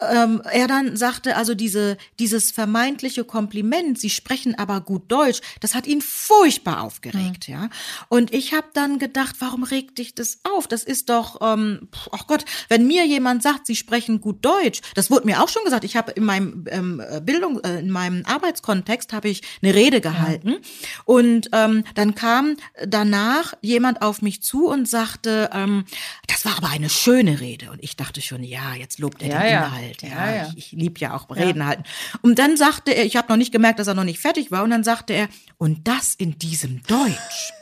ähm, 0.01 0.43
er 0.51 0.67
dann 0.67 0.97
sagte, 0.97 1.37
also 1.37 1.55
diese, 1.55 1.97
dieses 2.19 2.51
vermeintliche 2.51 3.25
Kompliment, 3.25 3.99
Sie 3.99 4.11
sprechen 4.11 4.59
aber 4.59 4.81
gut 4.81 5.11
Deutsch, 5.11 5.41
das 5.61 5.75
hat 5.75 5.87
ihn 5.87 6.01
furchtbar 6.01 6.83
aufgeregt, 6.83 7.49
mhm. 7.49 7.55
ja. 7.55 7.71
Und 8.09 8.33
ich 8.33 8.53
habe 8.53 8.69
dann 8.75 8.99
gedacht, 8.99 9.37
warum 9.41 9.65
regt 9.65 9.99
dich 9.99 10.15
das 10.15 10.41
auf? 10.45 10.67
Das 10.67 10.85
ist 10.85 11.09
doch, 11.09 11.41
ähm, 11.41 11.89
ach 12.13 12.27
Gott, 12.27 12.45
wenn 12.69 12.87
mir 12.87 13.07
jemand 13.07 13.43
sagt, 13.43 13.67
Sie 13.67 13.77
sprechen 13.77 14.21
gut 14.21 14.45
Deutsch, 14.45 14.81
das 14.95 15.11
wurde 15.11 15.27
mir 15.27 15.43
auch 15.43 15.49
schon 15.49 15.65
gesagt. 15.65 15.85
Ich 15.85 15.97
habe 15.97 16.13
in 16.13 16.25
meinem 16.25 16.65
ähm, 16.71 17.03
Bildung, 17.23 17.61
äh, 17.61 17.81
in 17.81 17.91
meinem 17.91 18.25
Arbeitskontext 18.27 19.13
habe 19.13 19.29
ich 19.29 19.43
eine 19.63 19.75
Rede 19.75 20.01
gehalten 20.01 20.51
ja. 20.51 20.57
und 21.05 21.49
ähm, 21.53 21.85
dann 21.95 22.15
kam 22.15 22.57
danach 22.87 23.55
jemand 23.63 24.03
auf 24.03 24.23
mich 24.23 24.43
zu 24.43 24.69
und 24.69 24.89
sagte, 24.89 25.51
ähm, 25.53 25.85
das 26.27 26.45
war 26.45 26.57
aber 26.57 26.69
eine 26.69 26.91
schöne 26.91 27.41
Rede. 27.41 27.71
Und 27.71 27.83
ich 27.83 27.97
dachte 27.97 28.21
schon, 28.21 28.43
ja, 28.43 28.75
jetzt 28.75 28.99
lobt 28.99 29.23
er 29.23 29.29
ja, 29.29 29.41
den 29.41 29.49
Inhalt 29.49 29.80
halt. 29.81 30.03
Ja, 30.03 30.09
ja. 30.09 30.37
ja. 30.37 30.53
Ich, 30.57 30.73
ich 30.73 30.73
liebe 30.73 31.01
ja 31.01 31.15
auch 31.15 31.29
Reden 31.35 31.67
halten. 31.67 31.85
Und 32.23 32.39
dann 32.39 32.57
sagte 32.57 32.93
er, 32.93 33.05
ich 33.05 33.17
habe 33.17 33.29
noch 33.29 33.37
nicht 33.37 33.53
gemerkt, 33.53 33.79
dass 33.79 33.87
er 33.87 33.95
noch 33.95 34.05
nicht 34.05 34.21
fertig 34.21 34.51
war. 34.51 34.63
Und 34.63 34.71
dann 34.71 34.85
sagte 34.85 35.13
er, 35.13 35.29
und 35.59 35.87
das 35.89 36.15
in 36.15 36.39
diesem 36.39 36.83
Deutsch. 36.85 37.53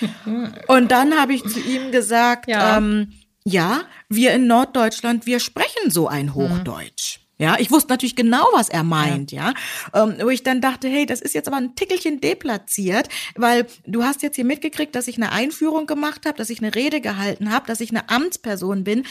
und 0.68 0.90
dann 0.90 1.14
habe 1.14 1.34
ich 1.34 1.42
zu 1.44 1.60
ihm 1.60 1.92
gesagt, 1.92 2.48
ja. 2.48 2.78
Ähm, 2.78 3.12
ja, 3.46 3.82
wir 4.08 4.32
in 4.32 4.46
Norddeutschland, 4.46 5.26
wir 5.26 5.38
sprechen 5.38 5.90
so 5.90 6.08
ein 6.08 6.26
mhm. 6.26 6.34
Hochdeutsch. 6.34 7.18
Mhm. 7.18 7.24
Ja, 7.36 7.56
ich 7.58 7.72
wusste 7.72 7.92
natürlich 7.92 8.14
genau, 8.14 8.46
was 8.52 8.68
er 8.68 8.84
meint, 8.84 9.32
ja. 9.32 9.52
ja. 9.92 10.04
Ähm, 10.04 10.14
wo 10.22 10.28
ich 10.28 10.44
dann 10.44 10.60
dachte, 10.60 10.88
hey, 10.88 11.04
das 11.04 11.20
ist 11.20 11.34
jetzt 11.34 11.48
aber 11.48 11.56
ein 11.56 11.74
Tickelchen 11.74 12.20
deplatziert, 12.20 13.08
weil 13.34 13.66
du 13.86 14.04
hast 14.04 14.22
jetzt 14.22 14.36
hier 14.36 14.44
mitgekriegt, 14.44 14.94
dass 14.94 15.08
ich 15.08 15.16
eine 15.16 15.32
Einführung 15.32 15.86
gemacht 15.86 16.26
habe, 16.26 16.38
dass 16.38 16.48
ich 16.48 16.60
eine 16.60 16.74
Rede 16.74 17.00
gehalten 17.00 17.50
habe, 17.50 17.66
dass 17.66 17.80
ich 17.80 17.90
eine 17.90 18.08
Amtsperson 18.08 18.84
bin 18.84 19.04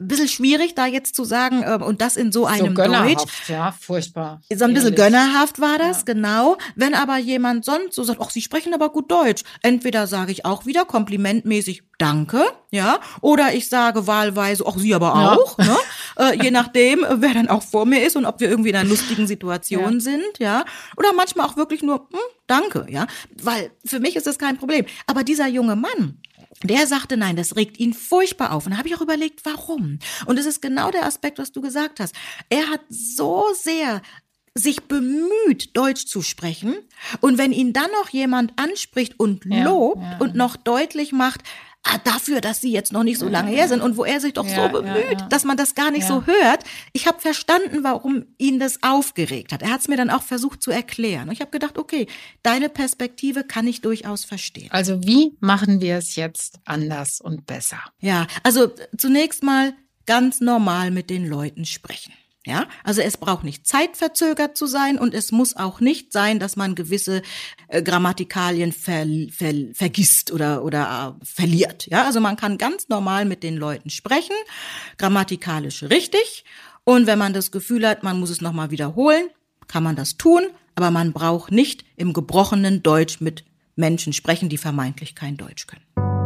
ein 0.00 0.06
bisschen 0.06 0.28
schwierig, 0.28 0.74
da 0.76 0.86
jetzt 0.86 1.16
zu 1.16 1.24
sagen, 1.24 1.62
äh, 1.62 1.82
und 1.82 2.00
das 2.00 2.16
in 2.16 2.30
so 2.30 2.46
einem 2.46 2.76
so 2.76 2.82
Deutsch. 2.84 3.24
Ja, 3.48 3.72
furchtbar. 3.72 4.40
So 4.52 4.64
ein 4.64 4.72
bisschen 4.72 4.94
gönnerhaft 4.94 5.60
war 5.60 5.76
das, 5.76 5.98
ja. 5.98 6.14
genau. 6.14 6.56
Wenn 6.76 6.94
aber 6.94 7.18
jemand 7.18 7.64
sonst 7.64 7.94
so 7.94 8.04
sagt, 8.04 8.20
ach, 8.22 8.30
Sie 8.30 8.40
sprechen 8.40 8.74
aber 8.74 8.90
gut 8.90 9.10
Deutsch, 9.10 9.42
entweder 9.62 10.06
sage 10.06 10.30
ich 10.30 10.44
auch 10.44 10.66
wieder 10.66 10.84
komplimentmäßig 10.84 11.82
Danke, 11.98 12.44
ja, 12.70 13.00
oder 13.22 13.54
ich 13.54 13.68
sage 13.68 14.06
wahlweise, 14.06 14.64
ach, 14.64 14.78
Sie 14.78 14.94
aber 14.94 15.16
auch, 15.16 15.58
ja. 15.58 15.64
ne? 15.64 15.76
äh, 16.16 16.44
je 16.44 16.52
nachdem, 16.52 17.04
wer 17.16 17.34
dann 17.34 17.48
auch 17.48 17.64
vor 17.64 17.86
mir 17.86 18.06
ist 18.06 18.14
und 18.14 18.24
ob 18.24 18.38
wir 18.38 18.48
irgendwie 18.48 18.70
in 18.70 18.76
einer 18.76 18.88
lustigen 18.88 19.26
Situation 19.26 19.94
ja. 19.94 20.00
sind, 20.00 20.38
ja. 20.38 20.64
Oder 20.96 21.12
manchmal 21.12 21.48
auch 21.48 21.56
wirklich 21.56 21.82
nur, 21.82 22.06
hm, 22.12 22.20
Danke, 22.48 22.86
ja. 22.88 23.06
Weil 23.40 23.70
für 23.84 24.00
mich 24.00 24.16
ist 24.16 24.26
das 24.26 24.38
kein 24.38 24.56
Problem. 24.56 24.86
Aber 25.06 25.22
dieser 25.22 25.46
junge 25.46 25.76
Mann, 25.76 26.18
der 26.62 26.86
sagte, 26.86 27.16
nein, 27.16 27.36
das 27.36 27.56
regt 27.56 27.78
ihn 27.78 27.94
furchtbar 27.94 28.52
auf. 28.52 28.66
Und 28.66 28.72
da 28.72 28.78
habe 28.78 28.88
ich 28.88 28.96
auch 28.96 29.00
überlegt, 29.00 29.44
warum. 29.44 29.98
Und 30.26 30.38
es 30.38 30.46
ist 30.46 30.60
genau 30.60 30.90
der 30.90 31.06
Aspekt, 31.06 31.38
was 31.38 31.52
du 31.52 31.60
gesagt 31.60 32.00
hast. 32.00 32.14
Er 32.48 32.68
hat 32.68 32.80
so 32.88 33.44
sehr 33.54 34.02
sich 34.54 34.82
bemüht, 34.82 35.76
Deutsch 35.76 36.06
zu 36.06 36.22
sprechen. 36.22 36.76
Und 37.20 37.38
wenn 37.38 37.52
ihn 37.52 37.72
dann 37.72 37.90
noch 37.92 38.10
jemand 38.10 38.52
anspricht 38.56 39.18
und 39.18 39.44
lobt 39.44 40.02
ja, 40.02 40.12
ja. 40.12 40.18
und 40.18 40.34
noch 40.34 40.56
deutlich 40.56 41.12
macht, 41.12 41.42
ah, 41.84 41.98
dafür, 42.04 42.40
dass 42.40 42.60
sie 42.60 42.72
jetzt 42.72 42.92
noch 42.92 43.02
nicht 43.02 43.18
so 43.18 43.28
lange 43.28 43.50
her 43.50 43.68
sind 43.68 43.80
und 43.80 43.96
wo 43.96 44.04
er 44.04 44.20
sich 44.20 44.34
doch 44.34 44.46
so 44.46 44.68
bemüht, 44.68 45.24
dass 45.30 45.44
man 45.44 45.56
das 45.56 45.74
gar 45.74 45.90
nicht 45.90 46.06
so 46.06 46.26
hört. 46.26 46.64
Ich 46.92 47.06
habe 47.06 47.20
verstanden, 47.20 47.82
warum 47.82 48.26
ihn 48.38 48.58
das 48.58 48.82
aufgeregt 48.82 49.52
hat. 49.52 49.62
Er 49.62 49.70
hat 49.70 49.80
es 49.80 49.88
mir 49.88 49.96
dann 49.96 50.10
auch 50.10 50.22
versucht 50.22 50.62
zu 50.62 50.70
erklären. 50.70 51.28
Und 51.28 51.34
ich 51.34 51.40
habe 51.40 51.50
gedacht, 51.50 51.78
okay, 51.78 52.06
deine 52.42 52.68
Perspektive 52.68 53.44
kann 53.44 53.66
ich 53.66 53.80
durchaus 53.80 54.24
verstehen. 54.24 54.68
Also 54.70 55.02
wie 55.04 55.36
machen 55.40 55.80
wir 55.80 55.96
es 55.96 56.16
jetzt 56.16 56.60
anders 56.64 57.20
und 57.20 57.46
besser? 57.46 57.80
Ja, 58.00 58.26
also 58.42 58.70
zunächst 58.96 59.42
mal 59.42 59.74
ganz 60.06 60.40
normal 60.40 60.90
mit 60.90 61.10
den 61.10 61.26
Leuten 61.26 61.64
sprechen. 61.64 62.12
Ja, 62.48 62.66
also 62.82 63.02
es 63.02 63.18
braucht 63.18 63.44
nicht 63.44 63.66
zeitverzögert 63.66 64.56
zu 64.56 64.64
sein 64.64 64.98
und 64.98 65.12
es 65.12 65.32
muss 65.32 65.54
auch 65.54 65.80
nicht 65.80 66.14
sein, 66.14 66.38
dass 66.38 66.56
man 66.56 66.74
gewisse 66.74 67.20
äh, 67.68 67.82
Grammatikalien 67.82 68.72
ver, 68.72 69.04
ver, 69.30 69.52
vergisst 69.74 70.32
oder, 70.32 70.64
oder 70.64 71.18
äh, 71.20 71.24
verliert. 71.26 71.86
Ja, 71.90 72.06
also 72.06 72.20
man 72.20 72.36
kann 72.36 72.56
ganz 72.56 72.88
normal 72.88 73.26
mit 73.26 73.42
den 73.42 73.58
Leuten 73.58 73.90
sprechen, 73.90 74.34
grammatikalisch 74.96 75.82
richtig. 75.82 76.46
Und 76.84 77.06
wenn 77.06 77.18
man 77.18 77.34
das 77.34 77.50
Gefühl 77.50 77.86
hat, 77.86 78.02
man 78.02 78.18
muss 78.18 78.30
es 78.30 78.40
nochmal 78.40 78.70
wiederholen, 78.70 79.28
kann 79.66 79.82
man 79.82 79.94
das 79.94 80.16
tun, 80.16 80.46
aber 80.74 80.90
man 80.90 81.12
braucht 81.12 81.52
nicht 81.52 81.84
im 81.96 82.14
gebrochenen 82.14 82.82
Deutsch 82.82 83.20
mit 83.20 83.44
Menschen 83.76 84.14
sprechen, 84.14 84.48
die 84.48 84.56
vermeintlich 84.56 85.14
kein 85.14 85.36
Deutsch 85.36 85.66
können. 85.66 86.17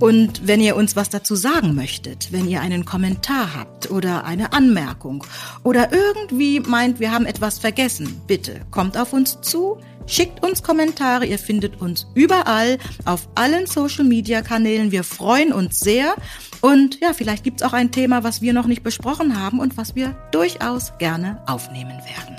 Und 0.00 0.46
wenn 0.46 0.60
ihr 0.60 0.76
uns 0.76 0.94
was 0.94 1.08
dazu 1.08 1.34
sagen 1.34 1.74
möchtet, 1.74 2.30
wenn 2.30 2.48
ihr 2.48 2.60
einen 2.60 2.84
Kommentar 2.84 3.54
habt 3.56 3.90
oder 3.90 4.24
eine 4.24 4.52
Anmerkung 4.52 5.24
oder 5.64 5.92
irgendwie 5.92 6.60
meint, 6.60 7.00
wir 7.00 7.10
haben 7.10 7.26
etwas 7.26 7.58
vergessen, 7.58 8.20
bitte 8.28 8.60
kommt 8.70 8.96
auf 8.96 9.12
uns 9.12 9.40
zu, 9.40 9.78
schickt 10.06 10.44
uns 10.44 10.62
Kommentare, 10.62 11.26
ihr 11.26 11.38
findet 11.38 11.80
uns 11.80 12.06
überall 12.14 12.78
auf 13.06 13.28
allen 13.34 13.66
Social-Media-Kanälen. 13.66 14.92
Wir 14.92 15.02
freuen 15.02 15.52
uns 15.52 15.80
sehr 15.80 16.14
und 16.60 17.00
ja, 17.00 17.12
vielleicht 17.12 17.42
gibt's 17.42 17.64
auch 17.64 17.72
ein 17.72 17.90
Thema, 17.90 18.22
was 18.22 18.40
wir 18.40 18.52
noch 18.52 18.68
nicht 18.68 18.84
besprochen 18.84 19.40
haben 19.40 19.58
und 19.58 19.76
was 19.76 19.96
wir 19.96 20.16
durchaus 20.30 20.96
gerne 20.98 21.42
aufnehmen 21.46 21.98
werden. 22.16 22.36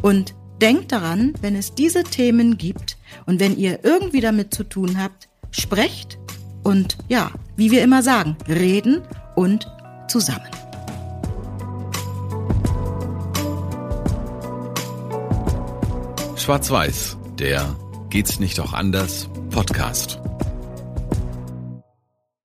Und 0.00 0.34
denkt 0.62 0.92
daran, 0.92 1.34
wenn 1.42 1.54
es 1.54 1.74
diese 1.74 2.02
Themen 2.02 2.56
gibt 2.56 2.96
und 3.26 3.40
wenn 3.40 3.58
ihr 3.58 3.84
irgendwie 3.84 4.22
damit 4.22 4.54
zu 4.54 4.64
tun 4.64 5.02
habt, 5.02 5.28
sprecht 5.50 6.18
und 6.64 6.98
ja, 7.08 7.30
wie 7.56 7.70
wir 7.70 7.82
immer 7.82 8.02
sagen, 8.02 8.36
reden 8.48 9.02
und 9.36 9.70
zusammen. 10.08 10.40
Schwarz-Weiß, 16.36 17.16
der 17.38 17.76
Geht's 18.10 18.38
nicht 18.38 18.60
auch 18.60 18.74
anders 18.74 19.28
Podcast. 19.50 20.20